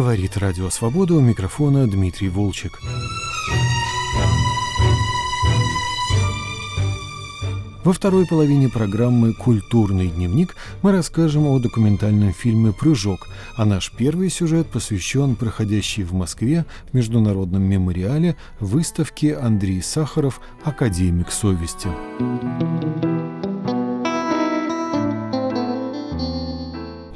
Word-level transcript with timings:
Говорит 0.00 0.38
Радио 0.38 0.70
Свобода 0.70 1.12
у 1.12 1.20
микрофона 1.20 1.86
Дмитрий 1.86 2.30
Волчек. 2.30 2.80
Во 7.84 7.92
второй 7.92 8.26
половине 8.26 8.70
программы 8.70 9.34
«Культурный 9.34 10.08
дневник» 10.08 10.56
мы 10.80 10.92
расскажем 10.92 11.46
о 11.46 11.58
документальном 11.58 12.32
фильме 12.32 12.72
«Прыжок», 12.72 13.28
а 13.58 13.66
наш 13.66 13.92
первый 13.92 14.30
сюжет 14.30 14.68
посвящен 14.68 15.36
проходящей 15.36 16.04
в 16.04 16.14
Москве 16.14 16.64
в 16.90 16.94
Международном 16.94 17.62
мемориале 17.62 18.36
выставке 18.58 19.36
Андрей 19.36 19.82
Сахаров 19.82 20.40
«Академик 20.64 21.30
совести». 21.30 21.88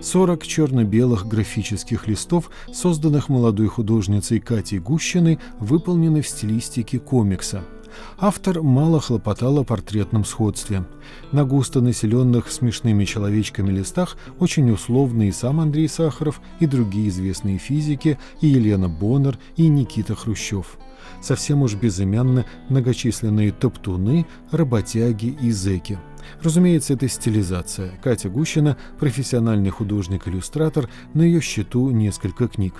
40 0.04 0.46
черно-белых 0.46 1.26
графических 1.26 2.06
листов, 2.06 2.50
созданных 2.72 3.30
молодой 3.30 3.68
художницей 3.68 4.38
Катей 4.38 4.78
Гущиной, 4.78 5.38
выполнены 5.58 6.20
в 6.20 6.28
стилистике 6.28 6.98
комикса. 6.98 7.64
Автор 8.18 8.62
мало 8.62 9.00
хлопотал 9.00 9.58
о 9.58 9.64
портретном 9.64 10.24
сходстве. 10.24 10.84
На 11.32 11.44
густо 11.44 11.80
населенных 11.80 12.50
смешными 12.50 13.04
человечками 13.04 13.70
листах 13.70 14.16
очень 14.38 14.70
условны 14.70 15.28
и 15.28 15.32
сам 15.32 15.60
Андрей 15.60 15.88
Сахаров, 15.88 16.40
и 16.60 16.66
другие 16.66 17.08
известные 17.08 17.58
физики, 17.58 18.18
и 18.40 18.48
Елена 18.48 18.88
Боннер, 18.88 19.38
и 19.56 19.68
Никита 19.68 20.14
Хрущев. 20.14 20.78
Совсем 21.20 21.62
уж 21.62 21.74
безымянны 21.74 22.44
многочисленные 22.68 23.52
топтуны, 23.52 24.26
работяги 24.50 25.36
и 25.40 25.50
зэки– 25.50 25.98
Разумеется, 26.42 26.94
это 26.94 27.08
стилизация. 27.08 27.92
Катя 28.02 28.28
Гущина– 28.28 28.76
профессиональный 29.00 29.70
художник-иллюстратор, 29.70 30.88
на 31.12 31.22
ее 31.22 31.40
счету 31.40 31.90
несколько 31.90 32.48
книг. 32.48 32.74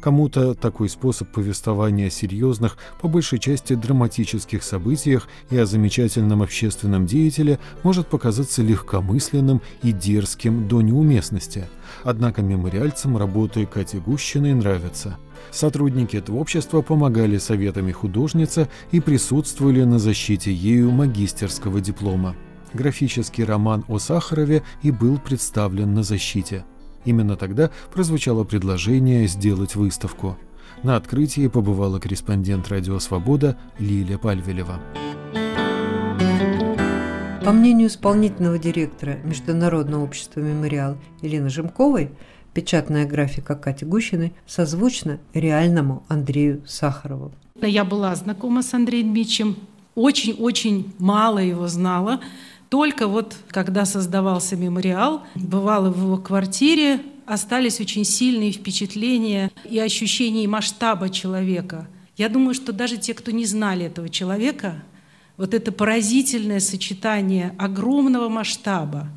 Кому-то 0.00 0.54
такой 0.54 0.88
способ 0.88 1.28
повествования 1.32 2.08
о 2.08 2.10
серьезных, 2.10 2.76
по 3.00 3.08
большей 3.08 3.38
части 3.38 3.74
драматических 3.74 4.62
событиях 4.62 5.28
и 5.50 5.56
о 5.56 5.66
замечательном 5.66 6.42
общественном 6.42 7.06
деятеле 7.06 7.58
может 7.82 8.08
показаться 8.08 8.62
легкомысленным 8.62 9.60
и 9.82 9.92
дерзким 9.92 10.68
до 10.68 10.82
неуместности. 10.82 11.68
Однако 12.04 12.42
мемориальцам 12.42 13.16
работы 13.16 13.66
Кати 13.66 13.98
Гущиной 13.98 14.54
нравятся. 14.54 15.18
Сотрудники 15.50 16.16
этого 16.16 16.36
общества 16.38 16.82
помогали 16.82 17.38
советами 17.38 17.92
художницы 17.92 18.68
и 18.90 19.00
присутствовали 19.00 19.84
на 19.84 19.98
защите 19.98 20.52
ею 20.52 20.90
магистерского 20.90 21.80
диплома 21.80 22.34
графический 22.74 23.44
роман 23.44 23.84
о 23.88 23.98
Сахарове 23.98 24.62
и 24.82 24.90
был 24.90 25.18
представлен 25.18 25.94
на 25.94 26.02
защите. 26.02 26.64
Именно 27.04 27.36
тогда 27.36 27.70
прозвучало 27.92 28.44
предложение 28.44 29.26
сделать 29.26 29.74
выставку. 29.74 30.36
На 30.82 30.96
открытии 30.96 31.48
побывала 31.48 31.98
корреспондент 31.98 32.68
«Радио 32.68 32.98
Свобода» 32.98 33.56
Лилия 33.78 34.18
Пальвелева. 34.18 34.80
По 37.44 37.50
мнению 37.50 37.88
исполнительного 37.88 38.58
директора 38.58 39.18
Международного 39.24 40.04
общества 40.04 40.40
«Мемориал» 40.40 40.96
Елены 41.22 41.50
Жемковой, 41.50 42.10
печатная 42.54 43.04
графика 43.06 43.56
Кати 43.56 43.84
Гущиной 43.84 44.32
созвучна 44.46 45.18
реальному 45.34 46.04
Андрею 46.08 46.62
Сахарову. 46.66 47.32
Я 47.60 47.84
была 47.84 48.14
знакома 48.14 48.62
с 48.62 48.72
Андреем 48.74 49.08
Дмитриевичем, 49.12 49.56
очень-очень 49.94 50.94
мало 50.98 51.38
его 51.38 51.66
знала, 51.68 52.20
только 52.72 53.06
вот 53.06 53.36
когда 53.48 53.84
создавался 53.84 54.56
мемориал, 54.56 55.24
бывало 55.34 55.90
в 55.90 56.04
его 56.04 56.16
квартире, 56.16 57.02
остались 57.26 57.80
очень 57.80 58.02
сильные 58.02 58.50
впечатления 58.50 59.50
и 59.68 59.78
ощущения 59.78 60.48
масштаба 60.48 61.10
человека. 61.10 61.86
Я 62.16 62.30
думаю, 62.30 62.54
что 62.54 62.72
даже 62.72 62.96
те, 62.96 63.12
кто 63.12 63.30
не 63.30 63.44
знали 63.44 63.84
этого 63.84 64.08
человека, 64.08 64.82
вот 65.36 65.52
это 65.52 65.70
поразительное 65.70 66.60
сочетание 66.60 67.54
огромного 67.58 68.30
масштаба 68.30 69.08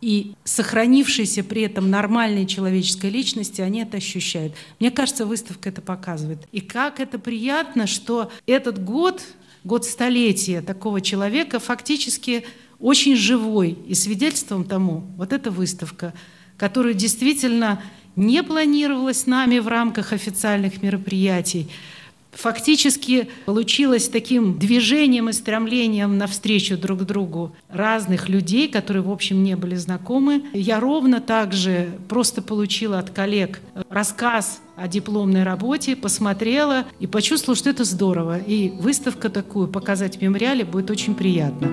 и 0.00 0.34
сохранившейся 0.42 1.44
при 1.44 1.62
этом 1.62 1.90
нормальной 1.90 2.44
человеческой 2.44 3.10
личности, 3.10 3.60
они 3.60 3.82
это 3.82 3.98
ощущают. 3.98 4.54
Мне 4.80 4.90
кажется, 4.90 5.26
выставка 5.26 5.68
это 5.68 5.80
показывает. 5.80 6.40
И 6.50 6.60
как 6.60 6.98
это 6.98 7.20
приятно, 7.20 7.86
что 7.86 8.32
этот 8.48 8.82
год, 8.82 9.22
год 9.62 9.84
столетия 9.84 10.60
такого 10.60 11.00
человека, 11.00 11.60
фактически 11.60 12.44
очень 12.80 13.16
живой. 13.16 13.78
И 13.86 13.94
свидетельством 13.94 14.64
тому 14.64 15.04
вот 15.16 15.32
эта 15.32 15.50
выставка, 15.50 16.12
которая 16.56 16.94
действительно 16.94 17.82
не 18.16 18.42
планировалась 18.42 19.26
нами 19.26 19.58
в 19.58 19.68
рамках 19.68 20.12
официальных 20.12 20.82
мероприятий, 20.82 21.68
фактически 22.32 23.28
получилось 23.46 24.08
таким 24.08 24.58
движением 24.58 25.28
и 25.28 25.32
стремлением 25.32 26.18
навстречу 26.18 26.76
друг 26.76 27.04
другу 27.04 27.54
разных 27.68 28.28
людей, 28.28 28.68
которые, 28.68 29.02
в 29.02 29.10
общем, 29.10 29.42
не 29.42 29.56
были 29.56 29.74
знакомы. 29.74 30.44
Я 30.52 30.80
ровно 30.80 31.20
так 31.20 31.52
же 31.52 31.90
просто 32.08 32.42
получила 32.42 32.98
от 32.98 33.10
коллег 33.10 33.60
рассказ 33.88 34.60
о 34.76 34.88
дипломной 34.88 35.42
работе, 35.42 35.94
посмотрела 35.94 36.86
и 37.00 37.06
почувствовала, 37.06 37.56
что 37.56 37.70
это 37.70 37.84
здорово. 37.84 38.38
И 38.38 38.70
выставка 38.70 39.28
такую 39.28 39.68
показать 39.68 40.18
в 40.18 40.22
мемориале 40.22 40.64
будет 40.64 40.90
очень 40.90 41.14
приятно. 41.14 41.68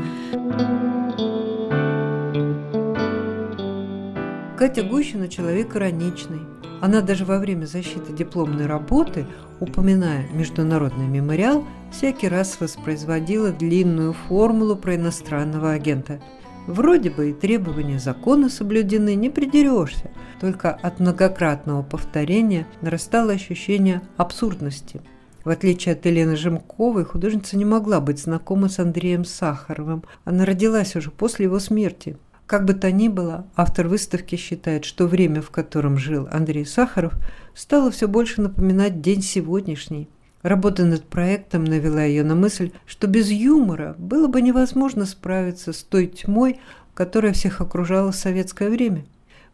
Катя 4.58 4.82
Гущина 4.82 5.28
человек 5.28 5.76
ироничный. 5.76 6.40
Она 6.82 7.02
даже 7.02 7.26
во 7.26 7.40
время 7.40 7.66
защиты 7.66 8.12
дипломной 8.12 8.66
работы, 8.66 9.26
упоминая 9.60 10.28
международный 10.32 11.08
мемориал, 11.08 11.66
всякий 11.92 12.28
раз 12.28 12.60
воспроизводила 12.60 13.52
длинную 13.52 14.14
формулу 14.14 14.76
про 14.76 14.96
иностранного 14.96 15.72
агента. 15.72 16.20
Вроде 16.68 17.10
бы 17.10 17.30
и 17.30 17.34
требования 17.34 18.00
закона 18.00 18.50
соблюдены, 18.50 19.16
не 19.16 19.30
придерешься, 19.30 20.12
только 20.42 20.72
от 20.72 21.00
многократного 21.00 21.82
повторения 21.82 22.68
нарастало 22.82 23.32
ощущение 23.32 24.02
абсурдности. 24.18 25.02
В 25.46 25.50
отличие 25.50 25.94
от 25.94 26.06
Елены 26.06 26.36
Жемковой, 26.36 27.06
художница 27.06 27.56
не 27.56 27.64
могла 27.64 28.02
быть 28.02 28.20
знакома 28.20 28.68
с 28.68 28.80
Андреем 28.80 29.24
Сахаровым. 29.24 30.04
Она 30.26 30.44
родилась 30.44 30.96
уже 30.98 31.10
после 31.10 31.46
его 31.46 31.60
смерти– 31.60 32.18
как 32.48 32.64
бы 32.64 32.74
то 32.74 32.90
ни 32.94 33.10
было, 33.10 33.46
автор 33.58 33.90
выставки 33.90 34.38
считает, 34.38 34.86
что 34.86 35.06
время, 35.06 35.42
в 35.42 35.52
котором 35.52 35.98
жил 35.98 36.30
Андрей 36.32 36.66
Сахаров, 36.66 37.14
стало 37.54 37.92
все 37.92 38.08
больше 38.08 38.42
напоминать 38.42 39.02
день 39.02 39.22
сегодняшний. 39.22 40.08
Работа 40.44 40.86
над 40.86 41.04
проектом 41.04 41.66
навела 41.66 42.04
ее 42.04 42.24
на 42.24 42.36
мысль, 42.36 42.72
что 42.86 43.08
без 43.08 43.30
юмора 43.30 43.96
было 43.98 44.30
бы 44.30 44.42
невозможно 44.42 45.06
справиться 45.06 45.74
с 45.74 45.84
той 45.84 46.08
тьмой, 46.08 46.62
которая 46.94 47.34
всех 47.34 47.60
окружала 47.60 48.14
в 48.14 48.16
советское 48.16 48.70
время. 48.70 49.06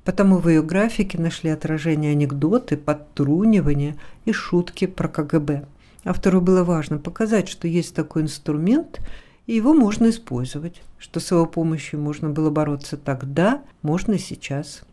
Потому 0.03 0.37
в 0.37 0.47
ее 0.47 0.61
графике 0.61 1.17
нашли 1.17 1.49
отражение 1.49 2.11
анекдоты, 2.11 2.77
подтрунивания 2.77 3.95
и 4.25 4.31
шутки 4.33 4.85
про 4.85 5.07
КГБ. 5.07 5.65
Автору 6.03 6.41
было 6.41 6.63
важно 6.63 6.99
показать, 6.99 7.49
что 7.49 7.67
есть 7.67 7.95
такой 7.95 8.21
инструмент– 8.21 8.99
и 9.45 9.55
его 9.55 9.73
можно 9.73 10.09
использовать, 10.09 10.81
что 10.97 11.19
с 11.19 11.31
его 11.31 11.45
помощью 11.45 11.99
можно 11.99 12.29
было 12.29 12.49
бороться 12.49 12.97
тогда, 12.97 13.61
можно 13.81 14.13
и 14.13 14.17
сейчас. 14.17 14.83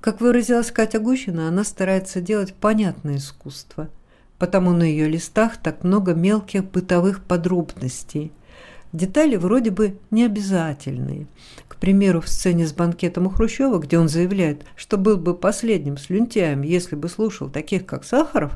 Как 0.00 0.20
выразилась 0.20 0.70
Катя 0.70 0.98
Гущина, 0.98 1.48
она 1.48 1.64
старается 1.64 2.20
делать 2.20 2.52
понятное 2.52 3.16
искусство, 3.16 3.88
потому 4.38 4.72
на 4.72 4.82
ее 4.82 5.08
листах 5.08 5.56
так 5.56 5.84
много 5.84 6.12
мелких 6.12 6.64
бытовых 6.64 7.22
подробностей. 7.24 8.30
Детали 8.92 9.36
вроде 9.36 9.70
бы 9.70 9.98
не 10.10 10.24
обязательные. 10.24 11.26
К 11.66 11.76
примеру, 11.76 12.20
в 12.20 12.28
сцене 12.28 12.66
с 12.66 12.72
банкетом 12.72 13.26
у 13.26 13.30
Хрущева, 13.30 13.78
где 13.78 13.98
он 13.98 14.08
заявляет, 14.08 14.64
что 14.76 14.98
был 14.98 15.16
бы 15.16 15.34
последним 15.34 15.96
слюнтяем, 15.96 16.62
если 16.62 16.94
бы 16.94 17.08
слушал 17.08 17.48
таких, 17.48 17.86
как 17.86 18.04
Сахаров, 18.04 18.52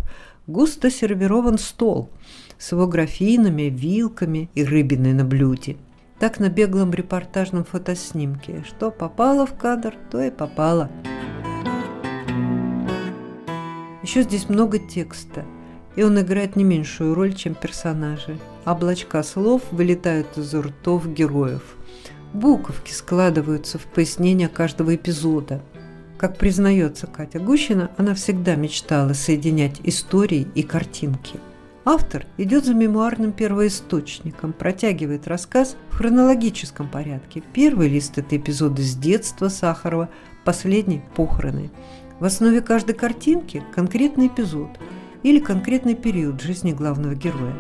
густо 0.47 0.91
сервирован 0.91 1.59
стол– 1.59 2.11
с 2.59 2.73
его 2.73 2.87
графинами, 2.87 3.63
вилками 3.63 4.51
и 4.55 4.65
рыбиной 4.65 5.13
на 5.13 5.25
блюде. 5.25 5.77
Так 6.19 6.41
на 6.41 6.49
беглом 6.49 6.93
репортажном 6.93 7.65
фотоснимке. 7.65 8.65
Что 8.67 8.91
попало 8.91 9.47
в 9.47 9.57
кадр, 9.57 9.95
то 10.11 10.21
и 10.21 10.31
попало. 10.31 10.91
Еще 14.03 14.23
здесь 14.23 14.49
много 14.49 14.79
текста, 14.79 15.45
и 15.95 16.03
он 16.03 16.21
играет 16.21 16.57
не 16.57 16.65
меньшую 16.65 17.15
роль, 17.15 17.35
чем 17.35 17.55
персонажи. 17.55 18.39
Облачка 18.65 19.23
слов 19.23 19.63
вылетают 19.71 20.37
из 20.37 20.53
ртов 20.55 21.07
героев. 21.07 21.77
Буковки 22.33 22.93
складываются 22.93 23.79
в 23.79 23.87
пояснение 23.87 24.49
каждого 24.49 24.95
эпизода. 24.95 25.63
Как 26.17 26.37
признается 26.37 27.07
Катя 27.07 27.39
Гущина, 27.39 27.91
она 27.97 28.15
всегда 28.15 28.57
мечтала 28.57 29.13
соединять 29.13 29.81
истории 29.85 30.49
и 30.55 30.65
картинки– 30.65 31.39
Автор 31.85 32.27
идет 32.37 32.65
за 32.65 32.75
мемуарным 32.75 33.33
первоисточником, 33.33 34.53
протягивает 34.53 35.27
рассказ 35.27 35.77
в 35.91 35.97
хронологическом 35.97 36.89
порядке. 36.89 37.43
Первый 37.53 37.89
лист– 37.89 38.13
это 38.19 38.37
эпизоды 38.37 38.83
с 38.83 38.95
детства 38.95 39.49
Сахарова, 39.49 40.11
последний– 40.45 41.03
похороны. 41.17 41.71
В 42.21 42.25
основе 42.25 42.61
каждой 42.61 42.95
картинки 42.95 43.63
конкретный 43.75 44.27
эпизод 44.27 44.71
или 45.23 45.39
конкретный 45.39 45.95
период 45.95 46.43
жизни 46.43 46.73
главного 46.73 47.15
героя. 47.15 47.55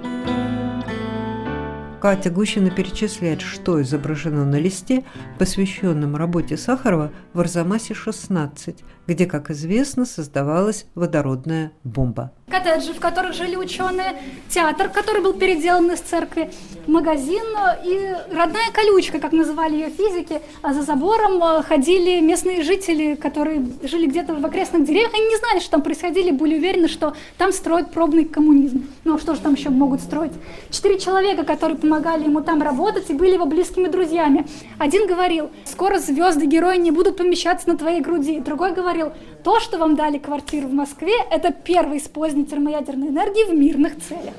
Катя 2.00 2.30
Гущина 2.30 2.70
перечисляет, 2.70 3.40
что 3.40 3.82
изображено 3.82 4.44
на 4.44 4.56
листе, 4.56 5.04
посвященном 5.38 6.14
работе 6.14 6.56
Сахарова 6.56 7.10
в 7.32 7.40
Арзамасе-16, 7.40 8.76
где, 9.08 9.26
как 9.26 9.50
известно, 9.50 10.04
создавалась 10.04 10.86
водородная 10.94 11.72
бомба. 11.82 12.32
Коттеджи, 12.50 12.92
в 12.92 13.00
которых 13.00 13.34
жили 13.34 13.56
ученые, 13.56 14.20
театр, 14.48 14.88
который 14.88 15.22
был 15.22 15.34
переделан 15.34 15.90
из 15.90 16.00
церкви, 16.00 16.50
магазин 16.86 17.44
и 17.84 18.14
родная 18.34 18.70
колючка, 18.72 19.18
как 19.18 19.32
называли 19.32 19.74
ее 19.74 19.90
физики. 19.90 20.40
А 20.62 20.72
за 20.72 20.82
забором 20.82 21.42
э, 21.42 21.62
ходили 21.62 22.20
местные 22.20 22.62
жители, 22.62 23.14
которые 23.14 23.66
жили 23.82 24.06
где-то 24.06 24.34
в 24.34 24.44
окрестных 24.44 24.84
деревьях. 24.86 25.12
Они 25.14 25.24
не 25.24 25.36
знали, 25.36 25.60
что 25.60 25.72
там 25.72 25.82
происходили, 25.82 26.30
были 26.30 26.56
уверены, 26.56 26.88
что 26.88 27.14
там 27.36 27.52
строят 27.52 27.92
пробный 27.92 28.24
коммунизм. 28.24 28.86
Ну, 29.04 29.16
а 29.16 29.18
что 29.18 29.34
же 29.34 29.40
там 29.40 29.54
еще 29.54 29.68
могут 29.68 30.00
строить? 30.00 30.32
Четыре 30.70 30.98
человека, 30.98 31.44
которые 31.44 31.78
помогали 31.78 32.24
ему 32.24 32.40
там 32.40 32.62
работать 32.62 33.10
и 33.10 33.14
были 33.14 33.34
его 33.34 33.46
близкими 33.46 33.88
друзьями. 33.88 34.46
Один 34.78 35.06
говорил, 35.06 35.50
скоро 35.64 35.98
звезды 35.98 36.46
герои 36.46 36.78
не 36.78 36.90
будут 36.90 37.18
помещаться 37.18 37.68
на 37.68 37.76
твоей 37.76 38.00
груди. 38.00 38.40
Другой 38.40 38.72
говорил, 38.72 39.12
то, 39.44 39.60
что 39.60 39.78
вам 39.78 39.94
дали 39.94 40.18
квартиру 40.18 40.68
в 40.68 40.72
Москве, 40.72 41.14
это 41.30 41.52
первый 41.52 42.00
использование 42.38 42.44
термоядерной 42.44 43.08
энергии 43.08 43.50
в 43.50 43.54
мирных 43.54 43.94
целях 44.00 44.34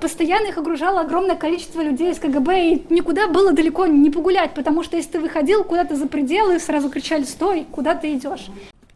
постоянно 0.00 0.46
их 0.46 0.56
огружало 0.56 1.00
огромное 1.00 1.36
количество 1.36 1.82
людей 1.82 2.10
из 2.10 2.18
КГБ, 2.18 2.68
и 2.68 2.82
никуда 2.88 3.28
было 3.28 3.52
далеко 3.52 3.86
не 3.86 4.10
погулять, 4.10 4.54
потому 4.54 4.82
что 4.82 4.96
если 4.96 5.12
ты 5.12 5.20
выходил 5.20 5.62
куда-то 5.62 5.94
за 5.94 6.06
пределы, 6.06 6.58
сразу 6.58 6.88
кричали 6.88 7.24
«Стой! 7.24 7.66
Куда 7.70 7.94
ты 7.94 8.14
идешь?» 8.14 8.46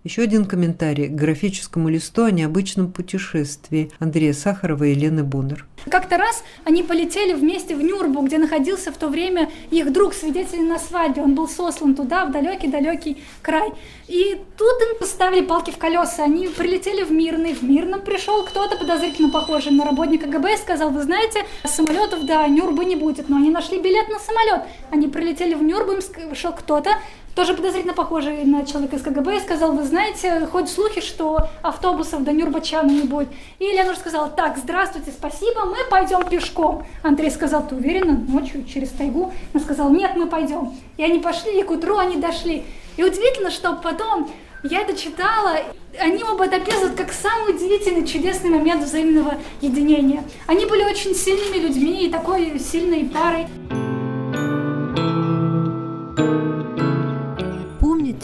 Еще 0.05 0.21
один 0.21 0.45
комментарий 0.45 1.07
к 1.07 1.13
графическому 1.13 1.89
листу 1.89 2.25
о 2.25 2.31
необычном 2.31 2.93
путешествии 2.93 3.91
Андрея 4.01 4.35
Сахарова 4.35 4.85
и 4.85 4.91
Елены 4.91 5.25
Бунер. 5.25 5.67
Как-то 5.89 6.19
раз 6.19 6.45
они 6.65 6.83
полетели 6.83 7.33
вместе 7.33 7.75
в 7.75 7.83
Нюрбу, 7.83 8.21
где 8.21 8.37
находился 8.37 8.93
в 8.93 8.99
то 8.99 9.09
время 9.09 9.51
их 9.71 9.91
друг, 9.95 10.13
свидетель 10.13 10.63
на 10.63 10.79
свадьбе. 10.79 11.23
Он 11.23 11.35
был 11.35 11.49
сослан 11.49 11.95
туда, 11.95 12.27
в 12.27 12.33
далекий-далекий 12.33 13.23
край. 13.41 13.73
И 14.07 14.43
тут 14.59 14.83
им 14.83 14.99
поставили 15.01 15.41
палки 15.41 15.71
в 15.71 15.79
колеса. 15.79 16.25
Они 16.25 16.49
прилетели 16.49 17.03
в 17.03 17.11
Мирный. 17.11 17.55
В 17.55 17.63
Мирном 17.63 18.03
пришел 18.03 18.45
кто-то 18.45 18.77
подозрительно 18.77 19.31
похожий 19.31 19.73
на 19.73 19.87
работника 19.87 20.27
КГБ 20.27 20.53
и 20.53 20.57
сказал, 20.59 20.91
вы 20.91 21.03
знаете, 21.03 21.47
самолетов 21.65 22.27
до 22.27 22.47
Нюрбы 22.47 22.85
не 22.85 22.97
будет. 22.97 23.31
Но 23.31 23.37
они 23.37 23.49
нашли 23.49 23.81
билет 23.81 24.11
на 24.11 24.19
самолет. 24.19 24.67
Они 24.91 25.09
прилетели 25.09 25.55
в 25.55 25.63
Нюрбу, 25.63 25.93
им 25.93 26.29
пришел 26.29 26.53
кто-то, 26.53 26.91
тоже 27.35 27.55
подозрительно 27.55 27.95
похожий 27.95 28.45
на 28.45 28.65
человека 28.65 28.97
из 28.97 29.03
КГБ, 29.03 29.41
сказал, 29.41 29.73
вы 29.73 29.85
знаете, 29.85 30.47
ходят 30.47 30.71
слухи, 30.71 31.01
что 31.01 31.49
автобусов 31.63 32.23
до 32.23 32.33
Нюрбачана 32.33 32.91
не 32.91 33.03
будет. 33.03 33.29
И 33.59 33.65
Леонор 33.65 33.97
сказала, 33.97 34.29
так, 34.29 34.57
здравствуйте, 34.57 35.11
спасибо, 35.11 35.65
мы 35.65 35.79
пойдем 35.91 36.25
пешком. 36.29 36.87
Андрей 37.03 37.31
сказал, 37.31 37.67
ты 37.67 37.75
уверена, 37.75 38.13
ночью 38.29 38.65
через 38.65 38.91
тайгу? 38.91 39.33
Она 39.53 39.63
сказала, 39.63 39.91
нет, 39.91 40.13
мы 40.17 40.27
пойдем. 40.27 40.73
И 40.97 41.03
они 41.03 41.19
пошли, 41.19 41.61
и 41.61 41.63
к 41.63 41.71
утру 41.71 41.97
они 41.97 42.17
дошли. 42.17 42.65
И 42.97 43.03
удивительно, 43.03 43.51
что 43.51 43.73
потом 43.75 44.31
я 44.63 44.81
это 44.81 44.97
читала, 44.97 45.59
они 45.99 46.23
оба 46.23 46.47
это 46.47 46.57
описывают 46.57 46.95
как 46.95 47.13
самый 47.13 47.55
удивительный, 47.55 48.07
чудесный 48.07 48.51
момент 48.51 48.85
взаимного 48.85 49.35
единения. 49.61 50.25
Они 50.47 50.65
были 50.67 50.85
очень 50.85 51.15
сильными 51.15 51.59
людьми 51.59 52.07
и 52.07 52.11
такой 52.11 52.59
сильной 52.59 53.05
парой. 53.05 53.47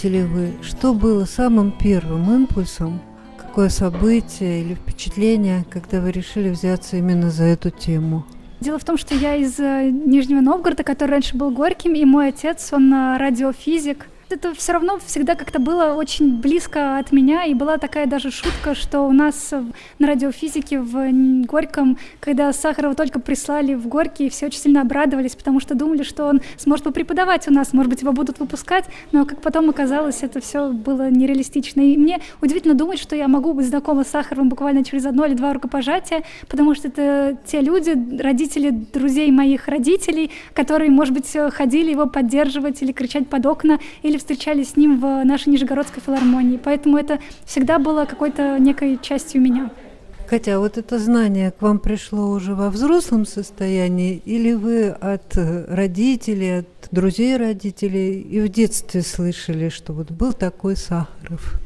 Помните 0.01 0.19
ли 0.19 0.25
вы, 0.25 0.53
что 0.63 0.95
было 0.95 1.27
самым 1.27 1.73
первым 1.73 2.35
импульсом, 2.35 3.03
какое 3.37 3.69
событие 3.69 4.63
или 4.63 4.75
впечатление, 4.75 5.67
когда 5.69 6.01
вы 6.01 6.11
решили 6.11 6.49
взяться 6.49 6.97
именно 6.97 7.31
за 7.31 7.45
эту 7.45 7.69
тему? 7.69 8.25
Дело 8.61 8.79
в 8.79 8.85
том, 8.85 8.97
что 8.97 9.15
я 9.15 9.37
из 9.37 9.61
э, 9.61 9.91
Нижнего 9.91 10.41
Новгорода, 10.41 10.85
который 10.85 11.11
раньше 11.11 11.37
был 11.37 11.51
Горьким, 11.51 11.93
и 11.95 12.07
мой 12.07 12.29
отец, 12.29 12.73
он 12.73 12.91
э, 12.95 13.19
радиофизик, 13.19 14.07
это 14.33 14.55
все 14.55 14.73
равно 14.73 14.99
всегда 15.05 15.35
как-то 15.35 15.59
было 15.59 15.95
очень 15.95 16.41
близко 16.41 16.99
от 16.99 17.13
меня, 17.13 17.45
и 17.45 17.55
была 17.55 17.79
такая 17.79 18.07
даже 18.07 18.31
шутка, 18.31 18.75
что 18.75 19.03
у 19.03 19.13
нас 19.13 19.53
на 19.99 20.07
радиофизике 20.07 20.81
в 20.81 21.45
Горьком, 21.47 21.99
когда 22.21 22.53
Сахарова 22.53 22.95
только 22.95 23.21
прислали 23.21 23.75
в 23.75 23.89
Горький, 23.89 24.31
все 24.31 24.47
очень 24.47 24.61
сильно 24.61 24.83
обрадовались, 24.83 25.35
потому 25.35 25.61
что 25.61 25.75
думали, 25.75 26.03
что 26.03 26.27
он 26.27 26.41
сможет 26.57 26.93
преподавать 26.95 27.49
у 27.49 27.53
нас, 27.53 27.73
может 27.73 27.91
быть, 27.91 28.03
его 28.03 28.13
будут 28.13 28.39
выпускать, 28.39 28.85
но 29.13 29.27
как 29.27 29.41
потом 29.41 29.69
оказалось, 29.71 30.23
это 30.23 30.41
все 30.41 30.71
было 30.71 31.11
нереалистично. 31.11 31.81
И 31.81 31.97
мне 31.97 32.21
удивительно 32.41 32.75
думать, 32.75 32.99
что 32.99 33.17
я 33.17 33.29
могу 33.29 33.53
быть 33.53 33.67
знакома 33.67 34.05
с 34.05 34.09
Сахаровым 34.09 34.49
буквально 34.49 34.85
через 34.85 35.07
одно 35.07 35.27
или 35.27 35.35
два 35.35 35.53
рукопожатия, 35.53 36.23
потому 36.49 36.75
что 36.75 36.89
это 36.89 37.37
те 37.47 37.61
люди, 37.61 37.97
родители 38.21 38.71
друзей 38.71 39.31
моих 39.31 39.69
родителей, 39.69 40.31
которые, 40.55 40.91
может 40.91 41.15
быть, 41.15 41.37
ходили 41.51 41.91
его 41.91 42.07
поддерживать 42.07 42.83
или 42.83 42.93
кричать 42.93 43.29
под 43.29 43.47
окна, 43.47 43.79
или 44.03 44.20
встречались 44.21 44.71
с 44.71 44.77
ним 44.77 45.01
в 45.01 45.25
нашей 45.25 45.49
Нижегородской 45.49 46.03
филармонии, 46.03 46.61
поэтому 46.63 46.97
это 46.97 47.19
всегда 47.45 47.79
было 47.79 48.05
какой-то 48.05 48.59
некой 48.59 48.99
частью 49.03 49.41
меня. 49.41 49.71
Катя, 50.29 50.57
а 50.57 50.59
вот 50.61 50.79
это 50.79 51.01
знание 51.01 51.51
к 51.51 51.61
вам 51.61 51.81
пришло 51.81 52.31
уже 52.31 52.55
во 52.55 52.71
взрослом 52.71 53.27
состоянии, 53.27 54.23
или 54.25 54.53
вы 54.53 54.91
от 54.91 55.37
родителей, 55.37 56.61
от 56.61 56.69
друзей 56.93 57.37
родителей 57.37 58.21
и 58.21 58.41
в 58.41 58.49
детстве 58.49 59.03
слышали, 59.03 59.71
что 59.71 59.93
вот 59.93 60.13
был 60.13 60.33
такой 60.33 60.77
Сахаров? 60.77 61.61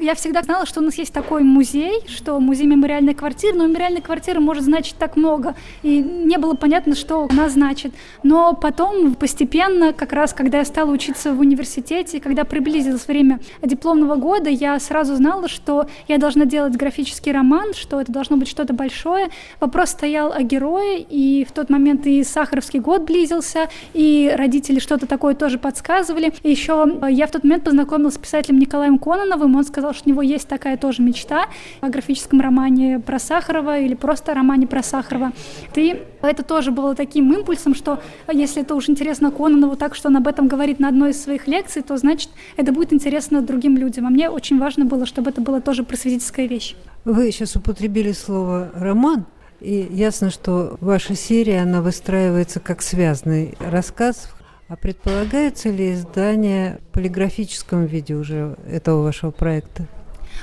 Я 0.00 0.14
всегда 0.14 0.42
знала, 0.42 0.64
что 0.64 0.78
у 0.78 0.84
нас 0.84 0.94
есть 0.94 1.12
такой 1.12 1.42
музей, 1.42 2.02
что 2.06 2.38
музей 2.38 2.68
мемориальной 2.68 3.14
квартиры, 3.14 3.58
но 3.58 3.66
мемориальная 3.66 4.00
квартира 4.00 4.38
может 4.38 4.62
значить 4.62 4.94
так 4.96 5.16
много, 5.16 5.56
и 5.82 5.98
не 5.98 6.38
было 6.38 6.54
понятно, 6.54 6.94
что 6.94 7.26
она 7.28 7.48
значит. 7.48 7.92
Но 8.22 8.54
потом 8.54 9.16
постепенно, 9.16 9.92
как 9.92 10.12
раз 10.12 10.32
когда 10.32 10.58
я 10.58 10.64
стала 10.64 10.92
учиться 10.92 11.32
в 11.32 11.40
университете, 11.40 12.20
когда 12.20 12.44
приблизилось 12.44 13.08
время 13.08 13.40
дипломного 13.60 14.14
года, 14.14 14.48
я 14.48 14.78
сразу 14.78 15.16
знала, 15.16 15.48
что 15.48 15.88
я 16.06 16.18
должна 16.18 16.44
делать 16.44 16.76
графический 16.76 17.32
роман, 17.32 17.74
что 17.74 18.00
это 18.00 18.12
должно 18.12 18.36
быть 18.36 18.46
что-то 18.46 18.74
большое. 18.74 19.30
Вопрос 19.58 19.90
стоял 19.90 20.32
о 20.32 20.42
герое, 20.42 21.04
и 21.10 21.44
в 21.44 21.50
тот 21.50 21.70
момент 21.70 22.06
и 22.06 22.22
Сахаровский 22.22 22.78
год 22.78 23.02
близился, 23.02 23.68
и 23.94 24.32
родители 24.32 24.78
что-то 24.78 25.06
такое 25.06 25.34
тоже 25.34 25.58
подсказывали. 25.58 26.32
И 26.44 26.50
еще 26.52 26.86
я 27.10 27.26
в 27.26 27.32
тот 27.32 27.42
момент 27.42 27.64
познакомилась 27.64 28.14
с 28.14 28.18
писателем 28.18 28.60
Николаем 28.60 29.00
Кононовым, 29.00 29.56
он 29.56 29.64
сказал, 29.64 29.87
сказал, 29.88 29.94
что 29.94 30.08
у 30.08 30.12
него 30.12 30.22
есть 30.22 30.48
такая 30.48 30.76
тоже 30.76 31.02
мечта 31.02 31.46
о 31.80 31.88
графическом 31.88 32.40
романе 32.40 32.98
про 33.00 33.18
Сахарова 33.18 33.78
или 33.78 33.94
просто 33.94 34.32
о 34.32 34.34
романе 34.34 34.66
про 34.66 34.82
Сахарова. 34.82 35.32
И 35.74 36.02
это 36.20 36.42
тоже 36.42 36.70
было 36.70 36.94
таким 36.94 37.32
импульсом, 37.32 37.74
что 37.74 38.00
если 38.30 38.62
это 38.62 38.74
уж 38.74 38.88
интересно 38.88 39.30
Кононову 39.30 39.76
так, 39.76 39.94
что 39.94 40.08
он 40.08 40.16
об 40.16 40.26
этом 40.26 40.48
говорит 40.48 40.80
на 40.80 40.88
одной 40.88 41.10
из 41.10 41.22
своих 41.22 41.46
лекций, 41.46 41.82
то 41.82 41.96
значит 41.96 42.30
это 42.56 42.72
будет 42.72 42.92
интересно 42.92 43.40
другим 43.40 43.76
людям. 43.76 44.06
А 44.06 44.10
мне 44.10 44.28
очень 44.28 44.58
важно 44.58 44.84
было, 44.84 45.06
чтобы 45.06 45.30
это 45.30 45.40
была 45.40 45.60
тоже 45.60 45.84
просветительская 45.84 46.46
вещь. 46.46 46.74
Вы 47.04 47.32
сейчас 47.32 47.56
употребили 47.56 48.12
слово 48.12 48.70
«роман», 48.74 49.24
и 49.60 49.88
ясно, 49.90 50.30
что 50.30 50.76
ваша 50.80 51.16
серия, 51.16 51.62
она 51.62 51.82
выстраивается 51.82 52.60
как 52.60 52.80
связанный 52.80 53.54
рассказ, 53.58 54.28
а 54.68 54.76
предполагается 54.76 55.70
ли 55.70 55.94
издание 55.94 56.78
в 56.88 56.92
полиграфическом 56.92 57.86
виде 57.86 58.14
уже 58.14 58.56
этого 58.70 59.02
вашего 59.02 59.30
проекта? 59.30 59.86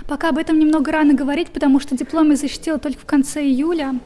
Пока 0.08 0.30
об 0.30 0.38
этом 0.38 0.60
немного 0.60 0.92
рано 0.92 1.14
говорить, 1.14 1.50
потому 1.50 1.80
что 1.80 1.96
диплом 1.96 2.32
я 2.32 2.36
защитила 2.36 2.80
только 2.80 3.00
в 3.00 3.06
конце 3.06 3.44
июля. 3.44 4.00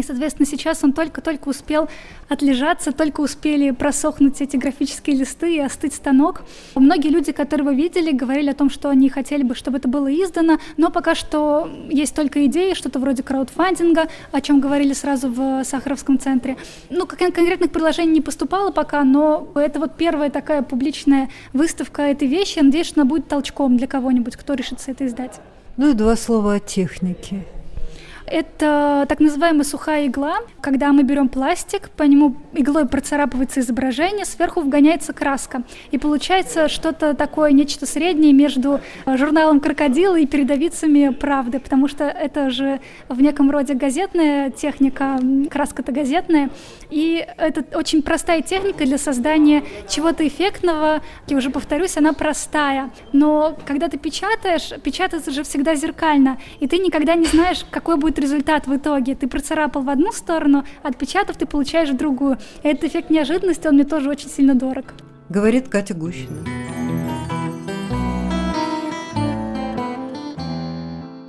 И, 0.00 0.02
соответственно, 0.02 0.46
сейчас 0.46 0.82
он 0.82 0.94
только-только 0.94 1.50
успел 1.50 1.86
отлежаться, 2.30 2.90
только 2.92 3.20
успели 3.20 3.70
просохнуть 3.70 4.40
эти 4.40 4.56
графические 4.56 5.14
листы 5.16 5.56
и 5.56 5.58
остыть 5.58 5.92
станок. 5.92 6.42
Многие 6.74 7.08
люди, 7.08 7.32
которые 7.32 7.66
вы 7.66 7.74
видели, 7.74 8.10
говорили 8.10 8.48
о 8.48 8.54
том, 8.54 8.70
что 8.70 8.88
они 8.88 9.10
хотели 9.10 9.42
бы, 9.42 9.54
чтобы 9.54 9.76
это 9.76 9.88
было 9.88 10.10
издано, 10.10 10.58
но 10.78 10.90
пока 10.90 11.14
что 11.14 11.68
есть 11.90 12.14
только 12.14 12.46
идеи, 12.46 12.72
что-то 12.72 12.98
вроде 12.98 13.22
краудфандинга, 13.22 14.08
о 14.32 14.40
чем 14.40 14.60
говорили 14.60 14.94
сразу 14.94 15.28
в 15.28 15.64
Сахаровском 15.64 16.18
центре. 16.18 16.56
Ну, 16.88 17.06
конкретных 17.06 17.70
предложений 17.70 18.12
не 18.12 18.20
поступало 18.22 18.70
пока, 18.70 19.04
но 19.04 19.48
это 19.54 19.80
вот 19.80 19.98
первая 19.98 20.30
такая 20.30 20.62
публичная 20.62 21.28
выставка 21.52 22.00
этой 22.00 22.26
вещи. 22.26 22.56
Я 22.56 22.62
надеюсь, 22.62 22.86
что 22.86 23.02
она 23.02 23.10
будет 23.10 23.28
толчком 23.28 23.76
для 23.76 23.86
кого-нибудь, 23.86 24.36
кто 24.36 24.54
решится 24.54 24.92
это 24.92 25.04
издать. 25.04 25.40
Ну 25.76 25.90
и 25.90 25.92
два 25.92 26.16
слова 26.16 26.54
о 26.54 26.58
технике. 26.58 27.44
Это 28.26 29.06
так 29.08 29.20
называемая 29.20 29.64
сухая 29.64 30.06
игла, 30.06 30.38
когда 30.60 30.92
мы 30.92 31.02
берем 31.02 31.28
пластик, 31.28 31.90
по 31.90 32.04
нему 32.04 32.36
иглой 32.52 32.86
процарапывается 32.86 33.60
изображение, 33.60 34.24
сверху 34.24 34.60
вгоняется 34.60 35.12
краска. 35.12 35.62
И 35.90 35.98
получается 35.98 36.68
что-то 36.68 37.14
такое, 37.14 37.52
нечто 37.52 37.86
среднее 37.86 38.32
между 38.32 38.80
журналом 39.06 39.60
«Крокодил» 39.60 40.14
и 40.14 40.26
передовицами 40.26 41.08
«Правды», 41.08 41.58
потому 41.58 41.88
что 41.88 42.04
это 42.04 42.50
же 42.50 42.80
в 43.08 43.20
неком 43.20 43.50
роде 43.50 43.74
газетная 43.74 44.50
техника, 44.50 45.18
краска-то 45.50 45.92
газетная. 45.92 46.50
И 46.90 47.26
это 47.36 47.64
очень 47.76 48.02
простая 48.02 48.42
техника 48.42 48.84
для 48.84 48.98
создания 48.98 49.64
чего-то 49.88 50.26
эффектного. 50.26 51.02
И 51.28 51.34
уже 51.34 51.50
повторюсь, 51.50 51.96
она 51.96 52.12
простая. 52.12 52.90
Но 53.12 53.56
когда 53.66 53.88
ты 53.88 53.98
печатаешь, 53.98 54.72
печатается 54.82 55.30
же 55.30 55.42
всегда 55.42 55.74
зеркально, 55.74 56.38
и 56.58 56.68
ты 56.68 56.78
никогда 56.78 57.14
не 57.14 57.26
знаешь, 57.26 57.64
какой 57.70 57.96
будет 57.96 58.09
результат 58.18 58.66
в 58.66 58.76
итоге. 58.76 59.14
Ты 59.14 59.28
процарапал 59.28 59.82
в 59.82 59.90
одну 59.90 60.12
сторону, 60.12 60.64
отпечатав 60.82 61.36
ты 61.36 61.46
получаешь 61.46 61.90
в 61.90 61.96
другую. 61.96 62.38
Этот 62.62 62.84
эффект 62.84 63.10
неожиданности, 63.10 63.66
он 63.66 63.74
мне 63.74 63.84
тоже 63.84 64.10
очень 64.10 64.28
сильно 64.28 64.54
дорог. 64.54 64.86
Говорит 65.28 65.68
Катя 65.68 65.94
Гущина. 65.94 66.38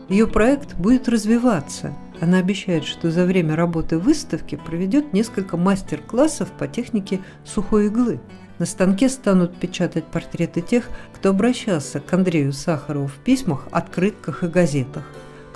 Ее 0.10 0.28
проект 0.28 0.76
будет 0.76 1.08
развиваться. 1.08 1.94
Она 2.20 2.40
обещает, 2.40 2.84
что 2.84 3.10
за 3.12 3.26
время 3.26 3.56
работы 3.56 3.98
выставки 3.98 4.56
проведет 4.56 5.14
несколько 5.14 5.56
мастер-классов 5.58 6.52
по 6.52 6.68
технике 6.68 7.22
сухой 7.46 7.88
иглы. 7.88 8.20
На 8.60 8.66
станке 8.66 9.10
станут 9.10 9.56
печатать 9.56 10.06
портреты 10.06 10.62
тех, 10.62 10.90
кто 11.16 11.30
обращался 11.30 12.00
к 12.00 12.14
Андрею 12.14 12.54
Сахарову 12.54 13.08
в 13.08 13.16
письмах, 13.24 13.68
открытках 13.72 14.44
и 14.44 14.48
газетах, 14.48 15.04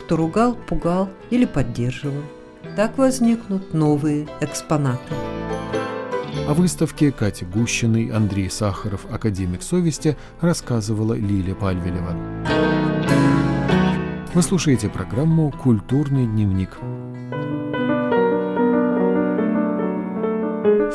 кто 0.05 0.17
ругал, 0.17 0.53
пугал 0.53 1.09
или 1.31 1.45
поддерживал. 1.45 2.21
Так 2.75 2.97
возникнут 2.97 3.73
новые 3.73 4.27
экспонаты. 4.39 5.13
О 6.47 6.53
выставке 6.53 7.11
Кати 7.11 7.43
Гущиной, 7.43 8.11
Андрей 8.11 8.51
Сахаров, 8.51 9.05
академик 9.11 9.63
совести, 9.63 10.15
рассказывала 10.41 11.15
Лилия 11.15 11.55
Пальвелева. 11.55 12.15
Вы 14.33 14.41
слушаете 14.43 14.89
программу 14.89 15.51
«Культурный 15.51 16.27
дневник». 16.27 16.77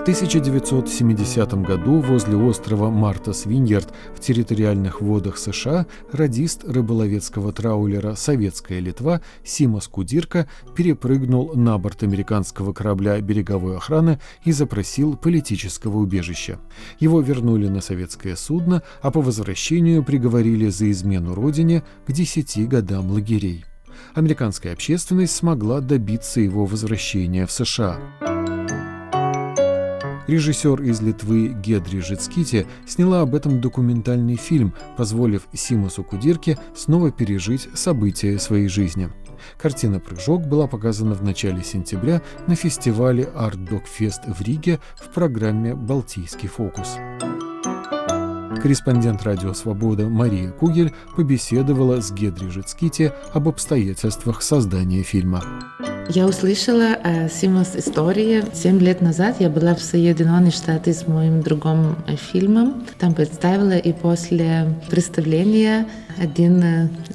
В 0.00 0.02
1970 0.02 1.52
году 1.62 2.00
возле 2.00 2.34
острова 2.34 2.88
Мартас 2.88 3.44
Виньярд 3.44 3.92
в 4.16 4.20
территориальных 4.20 5.02
водах 5.02 5.36
США 5.36 5.86
радист 6.10 6.64
рыболовецкого 6.64 7.52
траулера 7.52 8.14
«Советская 8.14 8.80
Литва» 8.80 9.20
Симас 9.44 9.88
Кудирка 9.88 10.48
перепрыгнул 10.74 11.52
на 11.54 11.76
борт 11.76 12.02
американского 12.02 12.72
корабля 12.72 13.20
береговой 13.20 13.76
охраны 13.76 14.18
и 14.42 14.52
запросил 14.52 15.18
политического 15.18 15.98
убежища. 15.98 16.58
Его 16.98 17.20
вернули 17.20 17.68
на 17.68 17.82
советское 17.82 18.36
судно, 18.36 18.82
а 19.02 19.10
по 19.10 19.20
возвращению 19.20 20.02
приговорили 20.02 20.70
за 20.70 20.90
измену 20.90 21.34
родине 21.34 21.82
к 22.06 22.12
10 22.12 22.66
годам 22.68 23.10
лагерей. 23.10 23.66
Американская 24.14 24.72
общественность 24.72 25.36
смогла 25.36 25.80
добиться 25.80 26.40
его 26.40 26.64
возвращения 26.64 27.44
в 27.44 27.52
США. 27.52 28.00
Режиссер 30.30 30.80
из 30.82 31.00
Литвы 31.00 31.48
Гедри 31.48 31.98
Жицкити 31.98 32.64
сняла 32.86 33.22
об 33.22 33.34
этом 33.34 33.60
документальный 33.60 34.36
фильм, 34.36 34.72
позволив 34.96 35.48
Симусу 35.52 36.04
Кудирке 36.04 36.56
снова 36.72 37.10
пережить 37.10 37.68
события 37.74 38.38
своей 38.38 38.68
жизни. 38.68 39.10
Картина 39.58 39.98
«Прыжок» 39.98 40.46
была 40.46 40.68
показана 40.68 41.14
в 41.14 41.24
начале 41.24 41.64
сентября 41.64 42.22
на 42.46 42.54
фестивале 42.54 43.24
Art 43.34 43.58
Dog 43.68 43.82
Fest 43.98 44.32
в 44.32 44.40
Риге 44.40 44.78
в 44.94 45.12
программе 45.12 45.74
«Балтийский 45.74 46.48
фокус». 46.48 46.96
Корреспондент 48.60 49.22
«Радио 49.22 49.54
Свобода» 49.54 50.06
Мария 50.06 50.50
Кугель 50.50 50.92
побеседовала 51.16 52.02
с 52.02 52.12
Гедри 52.12 52.50
Жицкити 52.50 53.10
об 53.32 53.48
обстоятельствах 53.48 54.42
создания 54.42 55.02
фильма. 55.02 55.42
Я 56.12 56.26
услышала 56.26 56.98
э, 57.04 57.28
Симас 57.28 57.76
истории. 57.76 58.42
Семь 58.52 58.80
лет 58.80 59.00
назад 59.00 59.36
я 59.38 59.48
была 59.48 59.76
в 59.76 59.80
Соединенных 59.80 60.52
Штатах 60.54 60.96
с 60.96 61.06
моим 61.06 61.40
другом 61.40 61.96
э, 62.08 62.16
фильмом. 62.16 62.84
Там 62.98 63.14
представила, 63.14 63.78
и 63.78 63.92
после 63.92 64.74
представления 64.90 65.86
один 66.18 66.62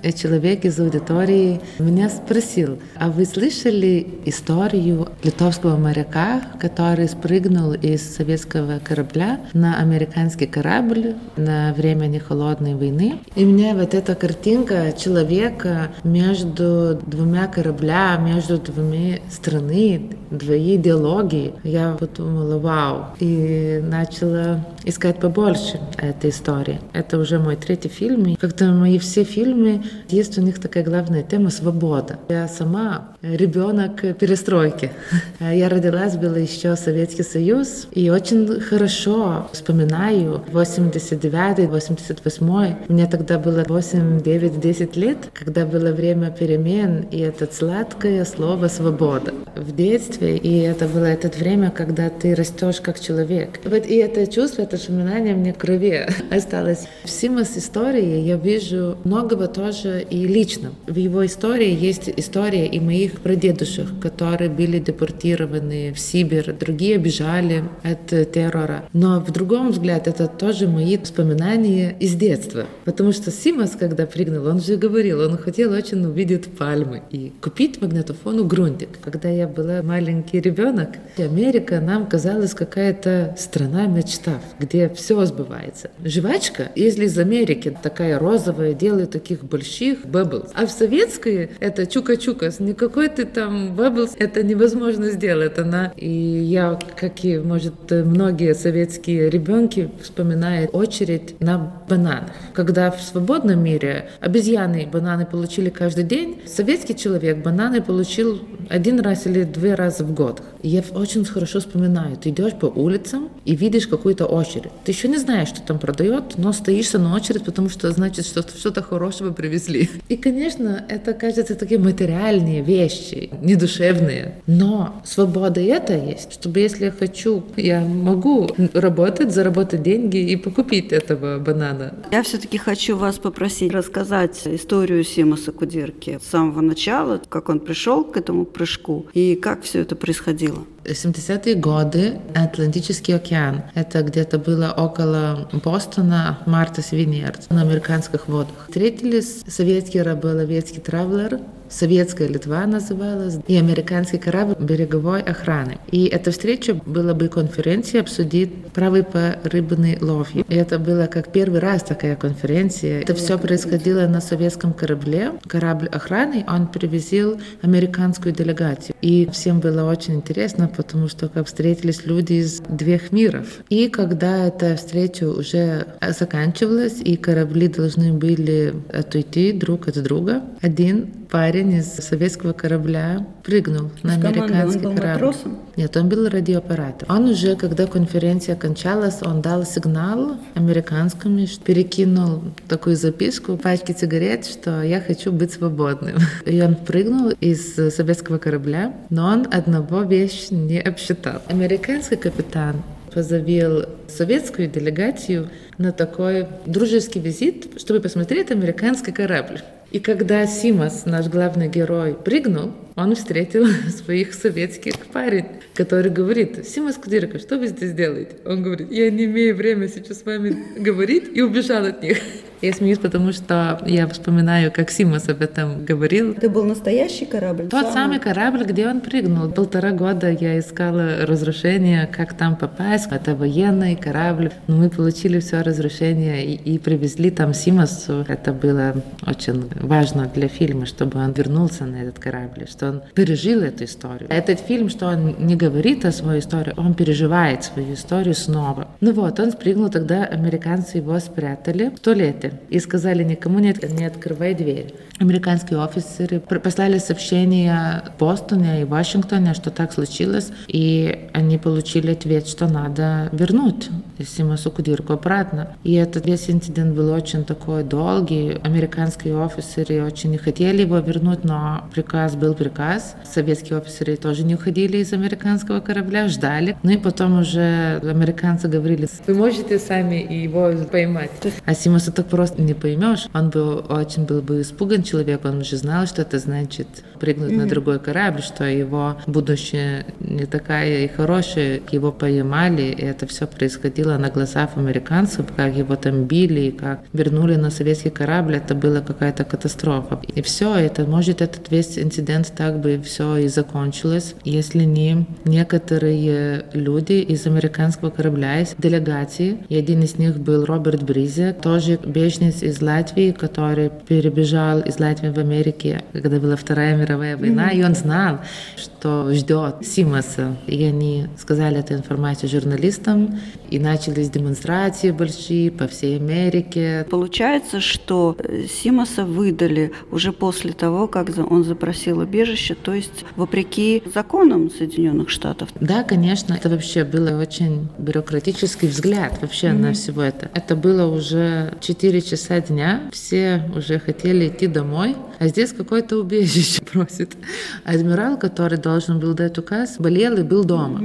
э, 0.01 0.11
человек 0.13 0.63
из 0.63 0.79
аудитории 0.79 1.59
меня 1.77 2.09
спросил, 2.09 2.79
а 2.95 3.09
вы 3.09 3.25
слышали 3.25 4.07
историю 4.23 5.09
литовского 5.23 5.75
моряка, 5.75 6.41
который 6.57 7.09
спрыгнул 7.09 7.73
из 7.73 8.15
советского 8.15 8.79
корабля 8.79 9.41
на 9.51 9.77
американский 9.77 10.47
корабль 10.47 11.15
на 11.37 11.73
время 11.73 12.19
холодной 12.19 12.75
войны? 12.75 13.19
И 13.35 13.45
мне 13.45 13.73
вот 13.73 13.93
эта 13.93 14.15
картинка 14.15 14.93
человека 14.97 15.91
между 16.03 16.99
двумя 17.05 17.47
кораблями, 17.47 18.33
между 18.33 18.57
двумя 18.57 19.19
страны, 19.31 20.17
две 20.29 20.75
идеологии, 20.75 21.53
я 21.63 21.95
подумала, 21.99 22.59
вау, 22.59 23.05
и 23.19 23.81
начала 23.83 24.65
искать 24.83 25.19
побольше 25.19 25.79
этой 25.97 26.29
истории. 26.29 26.79
Это 26.93 27.17
уже 27.17 27.39
мой 27.39 27.55
третий 27.55 27.89
фильм, 27.89 28.25
и 28.25 28.35
как-то 28.35 28.65
мои 28.65 28.99
все 28.99 29.23
фильмы, 29.23 29.83
есть 30.09 30.37
у 30.37 30.41
них 30.41 30.59
такая 30.59 30.83
главная 30.83 31.23
тема— 31.23 31.49
свобода. 31.51 32.19
Я 32.29 32.47
сама 32.47 33.14
ребенок 33.33 34.01
перестройки. 34.17 34.91
Я 35.39 35.69
родилась, 35.69 36.15
был 36.15 36.35
еще 36.35 36.75
Советский 36.75 37.23
Союз, 37.23 37.87
и 37.91 38.09
очень 38.09 38.59
хорошо 38.59 39.47
вспоминаю 39.51 40.43
89-88. 40.51 42.75
Мне 42.87 43.05
тогда 43.07 43.39
было 43.39 43.63
8, 43.67 44.21
9, 44.21 44.59
10 44.59 44.95
лет, 44.95 45.17
когда 45.33 45.65
было 45.65 45.91
время 45.91 46.29
перемен, 46.31 47.07
и 47.11 47.19
это 47.19 47.49
сладкое 47.51 48.23
слово 48.25 48.67
«свобода» 48.67 49.33
в 49.55 49.75
детстве, 49.75 50.37
и 50.37 50.59
это 50.59 50.87
было 50.87 51.05
это 51.05 51.29
время, 51.29 51.71
когда 51.71 52.09
ты 52.09 52.35
растешь 52.35 52.81
как 52.81 52.99
человек. 52.99 53.59
Вот 53.63 53.87
и 53.87 53.95
это 53.95 54.27
чувство, 54.27 54.63
это 54.63 54.75
воспоминание 54.75 55.33
мне 55.35 55.53
крови 55.53 56.05
осталось. 56.31 56.87
В 57.03 57.09
Симас 57.09 57.57
истории 57.57 58.21
я 58.21 58.37
вижу 58.37 58.97
многого 59.03 59.47
тоже 59.47 60.05
и 60.07 60.27
лично. 60.27 60.71
В 60.87 60.95
его 60.95 61.25
истории 61.25 61.73
есть 61.73 62.09
история 62.15 62.67
и 62.67 62.79
моих 62.79 63.14
прадедушек, 63.19 63.87
которые 64.01 64.49
были 64.49 64.79
депортированы 64.79 65.93
в 65.93 65.99
Сибирь, 65.99 66.51
другие 66.53 66.97
бежали 66.97 67.63
от 67.83 68.07
террора. 68.31 68.85
Но 68.93 69.19
в 69.19 69.31
другом 69.31 69.71
взгляд 69.71 70.07
это 70.07 70.27
тоже 70.27 70.67
мои 70.67 70.97
воспоминания 70.97 71.95
из 71.99 72.15
детства. 72.15 72.65
Потому 72.83 73.11
что 73.11 73.31
Симас, 73.31 73.71
когда 73.77 74.05
прыгнул, 74.05 74.45
он 74.47 74.61
же 74.61 74.75
говорил, 74.75 75.21
он 75.21 75.37
хотел 75.37 75.71
очень 75.71 76.05
увидеть 76.05 76.45
пальмы 76.45 77.03
и 77.11 77.31
купить 77.41 77.81
магнитофон 77.81 78.39
Grundig. 78.39 78.89
Когда 79.01 79.29
я 79.29 79.47
была 79.47 79.81
маленький 79.81 80.39
ребенок, 80.39 80.89
Америка 81.17 81.79
нам 81.79 82.07
казалась 82.07 82.53
какая-то 82.53 83.35
страна 83.37 83.87
мечта, 83.87 84.41
где 84.59 84.89
все 84.89 85.25
сбывается. 85.25 85.91
Жвачка, 86.03 86.71
если 86.75 87.05
из 87.05 87.17
Америки 87.17 87.77
такая 87.81 88.19
розовая, 88.19 88.73
делает 88.73 89.11
таких 89.11 89.43
больших 89.43 90.05
bubbles. 90.05 90.51
А 90.53 90.65
в 90.65 90.71
советской 90.71 91.51
это 91.59 91.85
чука-чука, 91.85 92.51
никакой 92.59 93.04
ты 93.07 93.25
там 93.25 93.75
bubbles, 93.75 94.15
это 94.17 94.43
невозможно 94.43 95.09
сделать. 95.11 95.57
Она, 95.57 95.93
и 95.95 96.09
я, 96.09 96.79
как 96.95 97.23
и, 97.23 97.37
может, 97.37 97.91
многие 97.91 98.53
советские 98.55 99.29
ребенки, 99.29 99.89
вспоминают 100.01 100.73
очередь 100.73 101.39
на 101.39 101.83
бананах. 101.89 102.31
Когда 102.53 102.91
в 102.91 103.01
свободном 103.01 103.63
мире 103.63 104.09
обезьяны 104.19 104.87
бананы 104.91 105.25
получили 105.25 105.69
каждый 105.69 106.03
день, 106.03 106.41
советский 106.45 106.95
человек 106.95 107.37
бананы 107.37 107.81
получил 107.81 108.41
один 108.69 108.99
раз 108.99 109.27
или 109.27 109.43
два 109.43 109.75
раза 109.75 110.03
в 110.03 110.13
год. 110.13 110.41
И 110.61 110.69
я 110.69 110.83
очень 110.93 111.25
хорошо 111.25 111.59
вспоминаю, 111.59 112.17
ты 112.17 112.29
идешь 112.29 112.53
по 112.53 112.65
улицам 112.65 113.29
и 113.45 113.55
видишь 113.55 113.87
какую-то 113.87 114.25
очередь. 114.25 114.71
Ты 114.83 114.91
еще 114.91 115.07
не 115.07 115.17
знаешь, 115.17 115.49
что 115.49 115.61
там 115.61 115.79
продает, 115.79 116.37
но 116.37 116.53
стоишься 116.53 116.99
на 116.99 117.15
очередь, 117.15 117.43
потому 117.43 117.69
что 117.69 117.91
значит, 117.91 118.25
что 118.25 118.41
что-то 118.41 118.81
хорошего 118.81 119.31
привезли. 119.31 119.89
И, 120.09 120.17
конечно, 120.17 120.83
это 120.89 121.13
кажется 121.13 121.55
такие 121.55 121.79
материальные 121.79 122.61
вещи, 122.95 123.29
недушевные. 123.41 124.41
Но 124.47 125.01
свобода 125.03 125.61
это 125.61 125.95
есть, 125.95 126.33
чтобы 126.33 126.59
если 126.59 126.85
я 126.85 126.91
хочу, 126.91 127.43
я 127.55 127.81
могу 127.81 128.49
работать, 128.73 129.31
заработать 129.31 129.83
деньги 129.83 130.17
и 130.17 130.35
покупить 130.35 130.91
этого 130.91 131.39
банана. 131.39 131.93
Я 132.11 132.23
все-таки 132.23 132.57
хочу 132.57 132.97
вас 132.97 133.17
попросить 133.17 133.71
рассказать 133.71 134.41
историю 134.45 135.03
Симаса 135.03 135.51
Кудирки 135.51 136.19
с 136.23 136.29
самого 136.29 136.61
начала, 136.61 137.21
как 137.29 137.49
он 137.49 137.59
пришел 137.59 138.03
к 138.03 138.17
этому 138.17 138.45
прыжку 138.45 139.05
и 139.13 139.35
как 139.35 139.63
все 139.63 139.81
это 139.81 139.95
происходило. 139.95 140.63
70-е 140.85 141.55
годы 141.55 142.19
Атлантический 142.33 143.15
океан. 143.15 143.63
Это 143.73 144.01
где-то 144.01 144.37
было 144.37 144.73
около 144.75 145.49
Бостона, 145.51 146.39
Мартас 146.45 146.91
Виньярд 146.91 147.49
на 147.49 147.61
американских 147.61 148.27
водах. 148.27 148.67
Встретились 148.67 149.41
советский 149.47 150.01
раболовецкий 150.01 150.81
травлер 150.81 151.39
советская 151.69 152.27
Литва 152.27 152.65
называлась, 152.65 153.37
и 153.47 153.55
американский 153.57 154.17
корабль 154.17 154.55
береговой 154.59 155.21
охраны. 155.21 155.77
И 155.91 156.05
эта 156.05 156.31
встреча 156.31 156.73
была 156.85 157.13
бы 157.13 157.27
конференция 157.27 158.01
обсудить 158.01 158.65
правы 158.67 159.03
по 159.03 159.37
рыбной 159.43 159.97
ловле. 160.01 160.45
И 160.47 160.55
это 160.55 160.79
было 160.79 161.07
как 161.07 161.31
первый 161.31 161.59
раз 161.59 161.83
такая 161.83 162.15
конференция. 162.15 163.01
Это 163.01 163.15
все 163.15 163.37
происходило 163.37 164.07
на 164.07 164.21
советском 164.21 164.73
корабле. 164.73 165.33
Корабль 165.47 165.87
охраны, 165.87 166.45
он 166.47 166.67
привезил 166.67 167.39
американскую 167.61 168.33
делегацию. 168.33 168.95
И 169.01 169.29
всем 169.31 169.59
было 169.59 169.89
очень 169.89 170.15
интересно, 170.15 170.67
потому 170.75 171.07
что 171.07 171.29
как 171.29 171.47
встретились 171.47 172.05
люди 172.05 172.33
из 172.33 172.59
двух 172.59 173.11
миров. 173.11 173.47
И 173.69 173.89
когда 173.89 174.47
эта 174.47 174.75
встреча 174.75 175.29
уже 175.29 175.87
заканчивалась, 176.01 177.01
и 177.01 177.15
корабли 177.17 177.67
должны 177.67 178.13
были 178.13 178.73
отойти 178.91 179.51
друг 179.51 179.87
от 179.87 180.01
друга, 180.01 180.41
один 180.61 181.25
парень 181.35 181.73
из 181.73 181.87
советского 181.87 182.53
корабля 182.53 183.25
прыгнул 183.43 183.91
на 184.03 184.13
американский 184.13 184.77
он 184.77 184.93
был 184.93 185.01
корабль. 185.01 185.25
матросом? 185.25 185.59
Нет, 185.75 185.97
он 185.97 186.07
был 186.07 186.29
радиооператор. 186.29 187.11
Он 187.11 187.29
уже, 187.29 187.55
когда 187.55 187.87
конференция 187.87 188.55
кончалась, 188.55 189.17
он 189.21 189.41
дал 189.41 189.65
сигнал 189.65 190.37
американскому, 190.53 191.45
что 191.47 191.63
перекинул 191.65 192.43
такую 192.67 192.95
записку, 192.95 193.57
пачки 193.57 193.93
сигарет, 193.97 194.45
что 194.45 194.81
я 194.81 195.01
хочу 195.01 195.31
быть 195.31 195.51
свободным. 195.51 196.15
И 196.45 196.61
он 196.61 196.75
прыгнул 196.75 197.31
из 197.41 197.75
советского 197.75 198.37
корабля, 198.37 198.93
но 199.09 199.27
он 199.27 199.47
одного 199.51 200.03
вещи 200.03 200.53
не 200.65 200.79
обсчитал. 200.79 201.41
Американский 201.47 202.15
капитан 202.15 202.83
позовил 203.13 203.85
советскую 204.07 204.67
делегацию 204.67 205.49
на 205.77 205.91
такой 205.91 206.47
дружеский 206.65 207.19
визит, 207.19 207.79
чтобы 207.79 208.01
посмотреть 208.01 208.51
американский 208.51 209.11
корабль. 209.11 209.61
И 209.91 209.99
когда 209.99 210.45
Симас, 210.45 211.05
наш 211.05 211.27
главный 211.27 211.69
герой, 211.69 212.15
прыгнул, 212.15 212.73
он 212.95 213.15
встретил 213.15 213.67
своих 214.05 214.33
советских 214.33 214.97
парень, 215.13 215.45
который 215.73 216.11
говорит, 216.11 216.67
Симас 216.67 216.95
Кудирка, 216.95 217.39
что 217.39 217.57
вы 217.57 217.67
здесь 217.67 217.93
делаете? 217.93 218.35
Он 218.45 218.63
говорит, 218.63 218.91
я 218.91 219.09
не 219.09 219.25
имею 219.25 219.55
времени 219.55 219.87
сейчас 219.87 220.19
с 220.19 220.25
вами 220.25 220.55
говорить, 220.77 221.29
и 221.33 221.41
убежал 221.41 221.85
от 221.85 222.03
них. 222.03 222.17
Я 222.65 222.73
смеюсь, 222.73 222.97
потому 222.97 223.31
что 223.31 223.79
я 223.85 224.07
вспоминаю, 224.07 224.71
как 224.71 224.89
Симас 224.89 225.29
об 225.29 225.43
этом 225.43 225.85
говорил. 225.85 226.31
Это 226.31 226.49
был 226.49 226.63
настоящий 226.63 227.27
корабль? 227.27 227.67
Тот 227.67 227.93
самый 227.93 228.17
корабль, 228.17 228.63
где 228.65 228.87
он 228.87 229.01
прыгнул. 229.01 229.51
Полтора 229.51 229.91
года 229.91 230.31
я 230.31 230.57
искала 230.57 231.27
разрушение, 231.27 232.07
как 232.07 232.33
там 232.33 232.55
попасть. 232.55 233.11
Это 233.11 233.35
военный 233.35 233.95
корабль. 233.95 234.49
Но 234.65 234.77
мы 234.77 234.89
получили 234.89 235.39
все 235.41 235.61
разрушение 235.61 236.43
и, 236.43 236.55
и 236.73 236.79
привезли 236.79 237.29
там 237.29 237.53
Симасу. 237.53 238.25
Это 238.27 238.51
было 238.51 238.95
очень 239.27 239.69
важно 239.79 240.27
для 240.33 240.47
фильма, 240.47 240.87
чтобы 240.87 241.19
он 241.19 241.33
вернулся 241.33 241.85
на 241.85 241.97
этот 241.97 242.17
корабль, 242.17 242.65
что 242.67 242.89
он 242.89 243.01
пережил 243.13 243.61
эту 243.61 243.83
историю. 243.83 244.27
Этот 244.31 244.59
фильм, 244.59 244.89
что 244.89 245.05
он 245.05 245.35
не 245.37 245.55
говорит 245.55 246.03
о 246.03 246.11
своей 246.11 246.39
истории, 246.39 246.73
он 246.77 246.95
переживает 246.95 247.63
свою 247.63 247.93
историю 247.93 248.33
снова. 248.33 248.87
Ну 249.01 249.13
вот, 249.13 249.39
он 249.39 249.51
спрыгнул, 249.51 249.89
тогда 249.89 250.23
американцы 250.23 250.97
его 250.97 251.19
спрятали 251.19 251.93
в 251.95 251.99
туалете 251.99 252.53
и 252.69 252.79
сказали 252.79 253.23
никому 253.23 253.59
не, 253.59 253.75
не 253.97 254.05
открывай 254.05 254.53
дверь. 254.53 254.93
Американские 255.19 255.81
офицеры 255.81 256.39
послали 256.39 256.97
сообщение 256.97 258.03
в 258.15 258.19
Бостоне 258.19 258.81
и 258.81 258.83
Вашингтоне, 258.83 259.53
что 259.53 259.71
так 259.71 259.93
случилось, 259.93 260.51
и 260.67 261.29
они 261.33 261.57
получили 261.57 262.11
ответ, 262.11 262.47
что 262.47 262.67
надо 262.67 263.29
вернуть 263.31 263.89
Симасу 264.23 264.71
Кудирку 264.71 265.13
обратно. 265.13 265.75
И 265.83 265.93
этот 265.93 266.25
весь 266.25 266.49
инцидент 266.49 266.95
был 266.95 267.11
очень 267.11 267.45
такой 267.45 267.83
долгий. 267.83 268.57
Американские 268.63 269.41
офицеры 269.43 270.03
очень 270.03 270.31
не 270.31 270.37
хотели 270.37 270.81
его 270.81 270.99
вернуть, 270.99 271.43
но 271.43 271.85
приказ 271.93 272.35
был 272.35 272.53
приказ. 272.53 273.15
Советские 273.23 273.79
офицеры 273.79 274.15
тоже 274.17 274.43
не 274.43 274.55
уходили 274.55 274.97
из 274.97 275.13
американского 275.13 275.79
корабля, 275.79 276.27
ждали. 276.27 276.77
Ну 276.83 276.91
и 276.91 276.97
потом 276.97 277.39
уже 277.39 277.99
американцы 278.03 278.67
говорили, 278.67 279.07
вы 279.27 279.33
можете 279.33 279.79
сами 279.79 280.15
его 280.15 280.71
поймать. 280.91 281.31
А 281.65 281.73
Симасу 281.73 282.11
так 282.11 282.27
просто 282.35 282.61
не 282.61 282.73
поймешь. 282.73 283.27
Он 283.33 283.49
бы 283.49 283.75
очень 283.75 284.25
был 284.25 284.41
бы 284.41 284.59
испуган 284.59 285.03
человек, 285.03 285.45
он 285.45 285.59
уже 285.59 285.77
знал, 285.77 286.05
что 286.05 286.21
это 286.21 286.37
значит 286.37 286.87
прыгнуть 287.17 287.51
mm-hmm. 287.51 287.63
на 287.63 287.69
другой 287.69 287.99
корабль, 287.99 288.41
что 288.41 288.65
его 288.65 289.15
будущее 289.25 290.05
не 290.19 290.45
такая 290.45 291.05
и 291.05 291.07
хорошая, 291.07 291.79
его 291.91 292.11
поймали, 292.11 292.81
и 292.81 293.05
это 293.05 293.25
все 293.25 293.47
происходило 293.47 294.17
на 294.17 294.29
глазах 294.29 294.71
американцев, 294.75 295.45
как 295.55 295.73
его 295.77 295.95
там 295.95 296.25
били, 296.25 296.71
как 296.71 296.99
вернули 297.13 297.55
на 297.55 297.69
советский 297.69 298.09
корабль, 298.09 298.57
это 298.57 298.75
была 298.75 298.99
какая-то 298.99 299.45
катастрофа. 299.45 300.19
И 300.35 300.41
все, 300.41 300.75
это 300.75 301.05
может 301.05 301.41
этот 301.41 301.71
весь 301.71 301.97
инцидент 301.97 302.51
так 302.53 302.81
бы 302.81 303.01
все 303.01 303.37
и 303.37 303.47
закончилось, 303.47 304.35
если 304.43 304.83
не 304.83 305.25
некоторые 305.45 306.65
люди 306.73 307.13
из 307.13 307.47
американского 307.47 308.09
корабля, 308.09 308.59
из 308.59 308.75
делегации, 308.77 309.59
и 309.69 309.77
один 309.77 310.03
из 310.03 310.17
них 310.17 310.37
был 310.37 310.65
Роберт 310.65 311.03
Бризе, 311.03 311.53
тоже 311.53 311.97
беженец 312.25 312.63
из 312.63 312.81
Латвии, 312.81 313.31
который 313.31 313.91
перебежал 314.07 314.79
из 314.81 314.99
Латвии 314.99 315.29
в 315.29 315.37
Америке, 315.37 316.03
когда 316.13 316.39
была 316.39 316.55
Вторая 316.55 316.95
мировая 316.95 317.37
война, 317.37 317.71
mm-hmm. 317.71 317.77
и 317.77 317.83
он 317.83 317.95
знал, 317.95 318.39
что 318.77 319.31
ждет 319.33 319.75
Симаса. 319.85 320.55
И 320.67 320.83
они 320.83 321.27
сказали 321.37 321.79
эту 321.79 321.93
информацию 321.93 322.49
журналистам, 322.49 323.39
и 323.69 323.79
начались 323.79 324.29
демонстрации 324.29 325.11
большие 325.11 325.71
по 325.71 325.87
всей 325.87 326.17
Америке. 326.17 327.05
Получается, 327.09 327.79
что 327.79 328.37
Симаса 328.69 329.25
выдали 329.25 329.91
уже 330.11 330.31
после 330.31 330.73
того, 330.73 331.07
как 331.07 331.29
он 331.49 331.63
запросил 331.63 332.19
убежище, 332.19 332.75
то 332.75 332.93
есть 332.93 333.25
вопреки 333.35 334.03
законам 334.13 334.71
Соединенных 334.71 335.29
Штатов. 335.29 335.69
Да, 335.79 336.03
конечно, 336.03 336.53
это 336.53 336.69
вообще 336.69 337.03
было 337.03 337.39
очень 337.39 337.87
бюрократический 337.97 338.87
взгляд 338.87 339.37
вообще 339.41 339.67
mm-hmm. 339.67 339.77
на 339.77 339.93
все 339.93 340.21
это. 340.21 340.49
Это 340.53 340.75
было 340.75 341.05
уже 341.05 341.73
4 341.81 342.14
часа 342.21 342.59
дня, 342.61 343.09
все 343.11 343.69
уже 343.75 343.99
хотели 343.99 344.47
идти 344.47 344.67
домой, 344.67 345.15
а 345.39 345.47
здесь 345.47 345.73
какое-то 345.73 346.17
убежище 346.17 346.81
просит. 346.91 347.35
Адмирал, 347.83 348.37
который 348.37 348.77
должен 348.77 349.19
был 349.19 349.33
дать 349.33 349.57
указ, 349.57 349.97
болел 349.99 350.37
и 350.37 350.43
был 350.43 350.63
дома. 350.63 351.01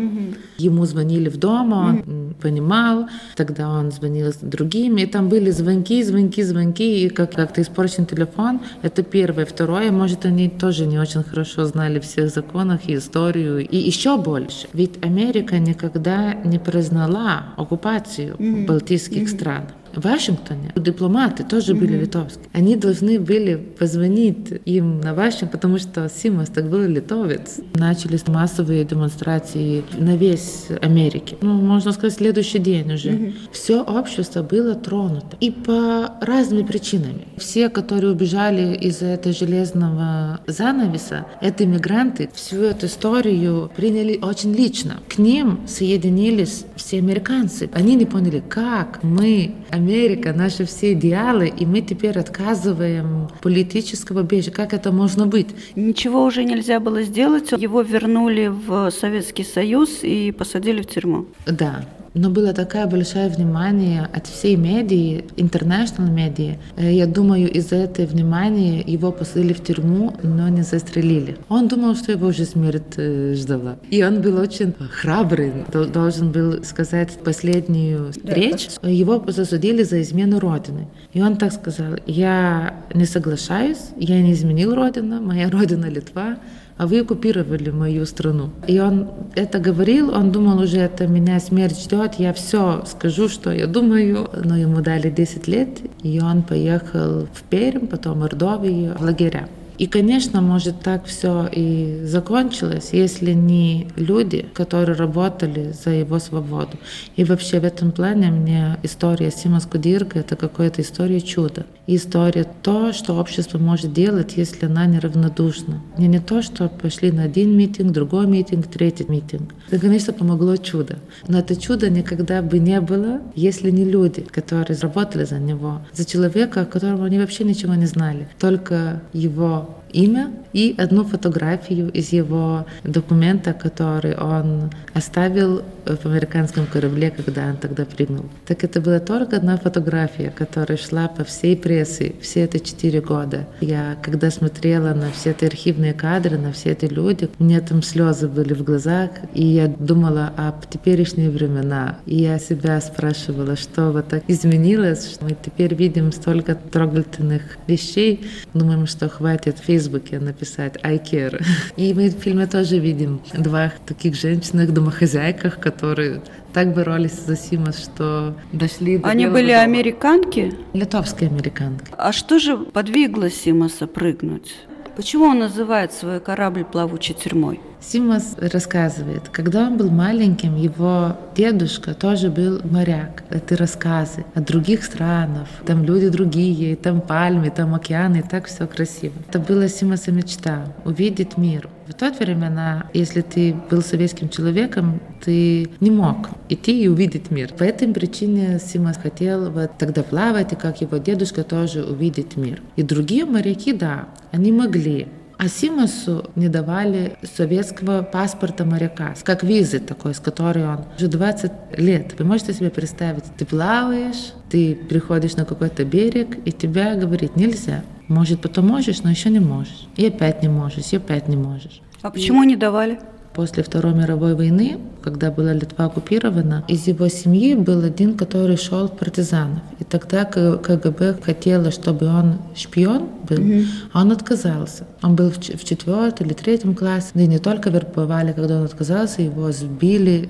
Ему 0.59 0.85
звонили 0.87 1.29
в 1.29 1.37
дом, 1.37 1.73
он 1.73 2.35
понимал, 2.41 3.09
тогда 3.37 3.69
он 3.69 3.93
звонил 3.93 4.33
с 4.33 4.37
другими, 4.37 5.03
и 5.03 5.07
там 5.07 5.29
были 5.29 5.51
звонки, 5.51 6.03
звонки, 6.03 6.43
звонки, 6.43 7.05
и 7.05 7.09
как- 7.09 7.35
как-то 7.35 7.63
испорчен 7.63 8.07
телефон. 8.07 8.61
Это 8.83 9.03
первое. 9.03 9.47
Второе, 9.47 9.91
может, 9.91 10.25
они 10.25 10.49
тоже 10.49 10.87
не 10.87 10.99
очень 10.99 11.23
хорошо 11.23 11.65
знали 11.65 12.01
всех 12.01 12.31
законов 12.31 12.81
и 12.87 12.97
историю. 12.97 13.67
И 13.67 13.77
еще 13.77 14.17
больше. 14.17 14.69
Ведь 14.73 15.03
Америка 15.05 15.59
никогда 15.59 16.35
не 16.35 16.59
признала 16.59 17.55
оккупацию 17.57 18.37
mm-hmm. 18.37 18.67
балтийских 18.67 19.23
mm-hmm. 19.23 19.37
стран. 19.37 19.63
В 19.95 20.05
Вашингтоне 20.05 20.73
дипломаты 20.77 21.45
тоже 21.45 21.75
были 21.75 21.97
mm-hmm. 21.97 22.01
литовские. 22.01 22.47
Они 22.53 22.77
должны 22.77 23.19
были 23.19 23.57
позвонить 23.57 24.61
им 24.65 25.01
на 25.01 25.15
Вашингтон, 25.15 25.49
потому 25.49 25.79
что 25.79 26.09
Симас 26.09 26.49
так 26.49 26.69
был 26.69 26.87
литовец. 26.87 27.61
Начались 27.75 28.27
массовые 28.29 28.85
демонстрации 28.85 29.85
на 29.99 30.17
весь 30.17 30.67
Америке. 30.81 31.37
Ну, 31.41 31.55
можно 31.55 31.93
сказать, 31.93 32.15
следующий 32.15 32.59
день 32.59 32.93
уже. 32.93 33.11
Mm-hmm. 33.11 33.35
Все 33.53 33.83
общество 33.83 34.43
было 34.43 34.75
тронуто. 34.75 35.37
И 35.41 35.51
по 35.51 36.15
разными 36.21 36.63
причинами. 36.63 37.27
Все, 37.37 37.69
которые 37.69 38.13
убежали 38.13 38.77
из 38.77 39.03
этого 39.03 39.35
железного 39.35 40.41
занавеса, 40.47 41.27
это 41.41 41.65
иммигранты, 41.65 42.31
всю 42.35 42.63
эту 42.63 42.87
историю 42.87 43.71
приняли 43.77 44.19
очень 44.23 44.55
лично. 44.55 44.99
К 45.09 45.19
ним 45.19 45.61
соединились 45.67 46.65
все 46.77 46.99
американцы. 46.99 47.71
Они 47.73 47.95
не 47.95 48.07
поняли, 48.07 48.43
как 48.49 49.03
мы, 49.03 49.55
Америка, 49.81 50.33
наши 50.35 50.65
все 50.67 50.93
идеалы, 50.93 51.49
и 51.49 51.65
мы 51.65 51.81
теперь 51.81 52.19
отказываем 52.19 53.29
политического 53.41 54.23
бежа. 54.23 54.51
Как 54.51 54.75
это 54.75 54.93
можно 54.93 55.27
быть? 55.27 55.49
Ничего 55.75 56.25
уже 56.25 56.45
нельзя 56.45 56.81
было 56.81 57.03
сделать. 57.03 57.53
Его 57.53 57.81
вернули 57.81 58.49
в 58.49 58.91
Советский 58.91 59.45
Союз 59.45 60.01
и 60.03 60.33
посадили 60.33 60.83
в 60.83 60.87
тюрьму. 60.87 61.25
Да, 61.47 61.85
но 62.15 62.31
было 62.31 62.53
такое 62.53 62.87
большое 62.87 63.29
внимание 63.29 64.09
от 64.13 64.27
всей 64.27 64.57
медии, 64.57 65.25
international 65.37 66.11
медии. 66.11 66.59
Я 66.77 67.07
думаю, 67.07 67.51
из-за 67.51 67.77
этого 67.77 68.07
внимания 68.07 68.81
его 68.81 69.13
посадили 69.13 69.53
в 69.53 69.63
тюрьму, 69.63 70.17
но 70.23 70.49
не 70.49 70.63
застрелили. 70.63 71.37
Он 71.49 71.69
думал, 71.69 71.95
что 71.95 72.13
его 72.13 72.29
уже 72.29 72.45
смерть 72.45 72.97
ждала. 72.97 73.77
И 73.91 74.03
он 74.03 74.21
был 74.23 74.39
очень 74.39 74.75
храбрый, 74.91 75.53
должен 75.73 76.33
был 76.33 76.65
сказать 76.65 77.19
последнюю 77.25 78.13
речь. 78.25 78.69
Его 78.83 79.23
засудили 79.29 79.83
за 79.83 80.03
измену 80.03 80.41
Родины. 80.41 80.89
И 81.13 81.23
он 81.23 81.37
так 81.37 81.53
сказал, 81.53 81.95
я 82.07 82.75
не 82.95 83.05
соглашаюсь, 83.05 83.91
я 83.97 84.21
не 84.21 84.33
изменил 84.33 84.75
Родину, 84.75 85.21
моя 85.21 85.49
Родина 85.51 85.87
Литва, 85.87 86.39
а 86.80 86.88
вы 86.88 87.00
оккупировали 87.00 87.70
мою 87.70 88.06
страну. 88.06 88.50
И 88.68 88.80
он 88.80 89.10
это 89.36 89.60
говорил, 89.60 90.14
он 90.14 90.32
думал 90.32 90.60
уже, 90.60 90.78
это 90.80 91.08
меня 91.08 91.40
смерть 91.40 91.80
ждет, 91.80 92.16
я 92.18 92.34
все 92.34 92.84
скажу, 92.86 93.30
что 93.30 93.52
я 93.52 93.68
думаю. 93.68 94.30
Но 94.44 94.58
ему 94.58 94.82
дали 94.82 95.10
10 95.10 95.48
лет, 95.48 95.70
и 96.04 96.20
он 96.20 96.44
поехал 96.44 97.28
в 97.34 97.44
Пермь, 97.50 97.88
потом 97.88 98.16
в 98.16 98.20
Мордовию, 98.22 98.96
в 98.98 99.02
лагеря. 99.02 99.48
И, 99.81 99.87
конечно, 99.87 100.43
может 100.43 100.81
так 100.81 101.07
все 101.07 101.49
и 101.51 102.03
закончилось, 102.05 102.91
если 102.93 103.33
не 103.33 103.89
люди, 103.97 104.45
которые 104.53 104.95
работали 104.95 105.73
за 105.73 105.93
его 105.93 106.19
свободу. 106.19 106.73
И 107.17 107.25
вообще 107.25 107.61
в 107.61 107.65
этом 107.65 107.91
плане 107.91 108.31
мне 108.31 108.77
история 108.83 109.31
Сима 109.31 109.59
Скудирка— 109.59 110.19
это 110.21 110.37
какая-то 110.37 110.83
история 110.83 111.23
чуда. 111.23 111.65
история 111.87 112.47
то, 112.63 112.93
что 112.93 113.15
общество 113.15 113.59
может 113.59 113.93
делать, 113.93 114.35
если 114.37 114.67
она 114.67 114.87
неравнодушна. 114.87 115.83
Не 115.99 116.09
не 116.09 116.21
то, 116.21 116.43
что 116.43 116.69
пошли 116.69 117.11
на 117.11 117.25
один 117.25 117.57
митинг, 117.57 117.93
другой 117.93 118.27
митинг, 118.27 118.67
третий 118.67 119.07
митинг. 119.09 119.55
Это, 119.71 119.81
конечно, 119.81 120.13
помогло 120.13 120.57
чудо. 120.57 120.99
Но 121.27 121.39
это 121.39 121.57
чудо 121.57 121.91
никогда 121.91 122.43
бы 122.43 122.59
не 122.59 122.81
было, 122.81 123.21
если 123.35 123.71
не 123.71 123.85
люди, 123.85 124.21
которые 124.21 124.79
работали 124.79 125.25
за 125.25 125.39
него, 125.39 125.81
за 125.93 126.05
человека, 126.05 126.61
о 126.61 126.67
котором 126.67 127.03
они 127.03 127.19
вообще 127.19 127.45
ничего 127.45 127.75
не 127.75 127.87
знали. 127.87 128.29
Только 128.39 129.03
его 129.13 129.70
имя 129.93 130.31
и 130.53 130.75
одну 130.79 131.05
фотографию 131.05 131.91
из 131.91 132.13
его 132.13 132.67
документа, 132.85 133.53
который 133.53 134.17
он 134.17 134.71
оставил 134.95 135.63
в 135.85 136.07
американском 136.07 136.67
корабле, 136.67 137.11
когда 137.11 137.47
он 137.47 137.57
тогда 137.57 137.85
прыгнул. 137.85 138.27
Так 138.47 138.65
это 138.65 138.81
была 138.81 139.01
только 139.01 139.37
одна 139.37 139.57
фотография, 139.57 140.31
которая 140.31 140.79
шла 140.79 141.09
по 141.09 141.25
всей 141.25 141.57
прессе 141.57 142.15
все 142.21 142.45
эти 142.45 142.59
четыре 142.59 143.01
года. 143.01 143.47
Я, 143.61 143.97
когда 144.03 144.31
смотрела 144.31 144.95
на 144.95 145.11
все 145.11 145.31
эти 145.31 145.45
архивные 145.45 145.95
кадры, 145.95 146.39
на 146.39 146.53
все 146.53 146.71
эти 146.71 146.87
люди, 146.87 147.29
у 147.39 147.45
меня 147.45 147.61
там 147.61 147.83
слезы 147.83 148.29
были 148.29 148.55
в 148.55 148.63
глазах, 148.63 149.11
и 149.35 149.45
я 149.45 149.69
думала 149.69 150.33
об 150.37 150.67
теперешние 150.69 151.31
времена. 151.31 151.99
И 152.07 152.17
я 152.17 152.39
себя 152.39 152.81
спрашивала, 152.81 153.57
что 153.57 153.93
вот 153.93 154.09
так 154.09 154.23
изменилось, 154.29 155.11
что 155.11 155.25
мы 155.25 155.37
теперь 155.43 155.75
видим 155.75 156.13
столько 156.13 156.55
трогательных 156.55 157.43
вещей, 157.67 158.27
думаем, 158.55 158.87
что 158.87 159.09
хватит 159.09 159.59
в 159.59 159.69
Фейсбуке 159.81 160.19
написать 160.19 160.77
«I 160.83 160.99
care». 160.99 161.43
И 161.77 161.95
мы 161.95 162.11
в 162.11 162.15
фильме 162.15 162.47
тоже 162.47 162.79
видим 162.79 163.21
двух 163.33 163.73
таких 163.87 164.15
женщин, 164.15 164.73
домохозяйках, 164.73 165.59
которые 165.59 166.23
так 166.53 166.75
боролись 166.75 167.19
за 167.27 167.37
Симас, 167.37 167.83
что 167.83 168.35
дошли 168.53 168.99
до 168.99 169.09
Они 169.09 169.27
были 169.27 169.53
дома. 169.53 169.63
американки? 169.63 170.53
Литовские 170.75 171.31
американки. 171.31 171.87
А 171.97 172.13
что 172.13 172.39
же 172.39 172.59
подвигло 172.59 173.31
Симаса 173.31 173.87
прыгнуть? 173.87 174.55
Почему 174.97 175.25
он 175.25 175.39
называет 175.39 175.93
свой 175.93 176.21
корабль 176.21 176.65
плавучей 176.65 177.15
тюрьмой? 177.15 177.61
Симас 177.81 178.37
рассказывает, 178.39 179.29
когда 179.31 179.67
он 179.67 179.77
был 179.77 179.91
маленьким, 179.91 180.57
его 180.57 181.17
дедушка 181.35 181.95
тоже 181.95 182.31
был 182.31 182.61
моряк. 182.65 183.25
Это 183.31 183.57
рассказы 183.57 184.25
о 184.35 184.41
других 184.41 184.85
странах, 184.85 185.49
там 185.67 185.85
люди 185.85 186.09
другие, 186.09 186.77
там 186.77 187.01
пальмы, 187.01 187.51
там 187.51 187.75
океаны, 187.75 188.19
и 188.19 188.23
так 188.23 188.47
все 188.47 188.67
красиво. 188.67 189.15
Это 189.29 189.39
была 189.39 189.69
Симаса 189.69 190.13
мечта— 190.13 190.67
увидеть 190.85 191.37
мир. 191.37 191.69
В 191.87 191.95
тот 191.95 192.21
времена, 192.21 192.87
если 192.93 193.21
ты 193.21 193.57
был 193.71 193.83
советским 193.83 194.29
человеком, 194.29 195.01
ты 195.25 195.69
не 195.81 195.91
мог 195.91 196.29
идти 196.49 196.83
и 196.83 196.89
увидеть 196.89 197.31
мир. 197.31 197.53
По 197.53 197.65
этой 197.65 197.89
причине 197.89 198.61
Симас 198.61 198.97
хотел 198.97 199.51
вот 199.51 199.73
тогда 199.79 200.03
плавать, 200.03 200.53
и 200.53 200.57
как 200.57 200.81
его 200.81 200.99
дедушка 200.99 201.43
тоже 201.43 201.83
увидеть 201.83 202.37
мир. 202.37 202.63
И 202.77 202.83
другие 202.83 203.25
моряки, 203.25 203.73
да, 203.73 204.09
они 204.31 204.53
могли, 204.53 205.09
а 205.43 205.49
Симасу 205.49 206.27
не 206.37 206.49
давали 206.49 207.17
советского 207.23 208.03
паспорта 208.03 208.67
моряка, 208.67 209.15
как 209.25 209.43
визы 209.43 209.79
такой, 209.79 210.15
с 210.15 210.21
которой 210.21 210.67
он 210.67 210.85
уже 210.99 211.09
20 211.09 211.79
лет. 211.79 212.15
Вы 212.19 212.27
можете 212.27 212.53
себе 212.53 212.69
представить, 212.69 213.25
ты 213.39 213.47
плаваешь, 213.47 214.35
ты 214.51 214.75
приходишь 214.75 215.37
на 215.37 215.47
какой-то 215.47 215.87
берег, 215.87 216.37
и 216.45 216.53
тебя 216.53 216.95
говорит 216.95 217.37
нельзя. 217.37 217.83
Может, 218.09 218.43
потом 218.43 218.69
можешь, 218.69 219.03
но 219.03 219.09
еще 219.09 219.31
не 219.31 219.41
можешь. 219.41 219.89
И 219.97 220.07
опять 220.07 220.43
не 220.43 220.51
можешь, 220.51 220.93
и 220.93 220.97
опять 220.97 221.27
не 221.27 221.39
можешь. 221.39 221.81
А 222.03 222.11
почему 222.11 222.45
не 222.45 222.57
давали? 222.57 223.01
После 223.35 223.63
Второй 223.63 223.95
мировой 223.95 224.35
войны, 224.35 224.79
когда 225.03 225.31
была 225.31 225.53
Литва 225.53 225.85
оккупирована, 225.87 226.65
из 226.67 226.89
его 226.89 227.09
семьи 227.09 227.55
был 227.55 227.85
один, 227.85 228.17
который 228.17 228.57
шел 228.57 228.89
в 228.89 228.99
партизанов. 228.99 229.61
И 229.79 229.85
тогда 229.85 230.25
КГБ 230.25 231.19
хотела, 231.23 231.71
чтобы 231.71 232.07
он 232.07 232.39
шпион 232.57 233.09
был, 233.29 233.65
а 233.93 234.03
он 234.03 234.11
отказался. 234.13 234.85
Он 235.03 235.15
был 235.15 235.31
в 235.31 235.65
четвертом 235.65 236.27
или 236.27 236.35
третьем 236.35 236.75
классе. 236.75 237.11
И 237.15 237.27
не 237.27 237.39
только 237.39 237.71
вербовали, 237.71 238.33
когда 238.33 238.59
он 238.59 238.65
отказался, 238.65 239.23
его 239.23 239.53
сбили. 239.53 240.29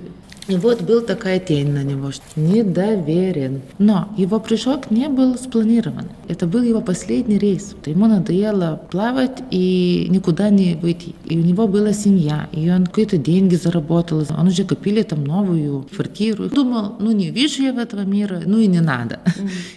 И 0.51 0.57
вот 0.57 0.83
был 0.83 1.01
такая 1.01 1.39
тень 1.39 1.71
на 1.71 1.85
него, 1.85 2.11
что 2.11 2.25
недоверен. 2.35 3.63
Но 3.79 4.09
его 4.17 4.41
прыжок 4.41 4.91
не 4.91 5.09
был 5.09 5.37
спланирован. 5.37 6.09
Это 6.27 6.49
был 6.49 6.63
его 6.63 6.81
последний 6.81 7.39
рейс. 7.39 7.77
Ему 7.87 8.07
надоело 8.07 8.81
плавать 8.91 9.39
и 9.53 10.09
никуда 10.11 10.51
не 10.51 10.75
выйти. 10.75 11.15
И 11.25 11.39
у 11.39 11.43
него 11.43 11.69
была 11.69 11.93
семья, 11.93 12.49
и 12.51 12.69
он 12.69 12.87
какие-то 12.87 13.17
деньги 13.17 13.55
заработал. 13.55 14.27
Он 14.37 14.49
уже 14.49 14.65
купили 14.65 15.03
там 15.03 15.23
новую 15.23 15.87
квартиру. 15.95 16.49
Думал, 16.49 16.97
ну 16.99 17.13
не 17.13 17.31
вижу 17.31 17.63
я 17.63 17.73
в 17.73 17.79
этого 17.79 18.01
мира, 18.01 18.43
ну 18.45 18.59
и 18.59 18.67
не 18.67 18.81
надо. 18.81 19.21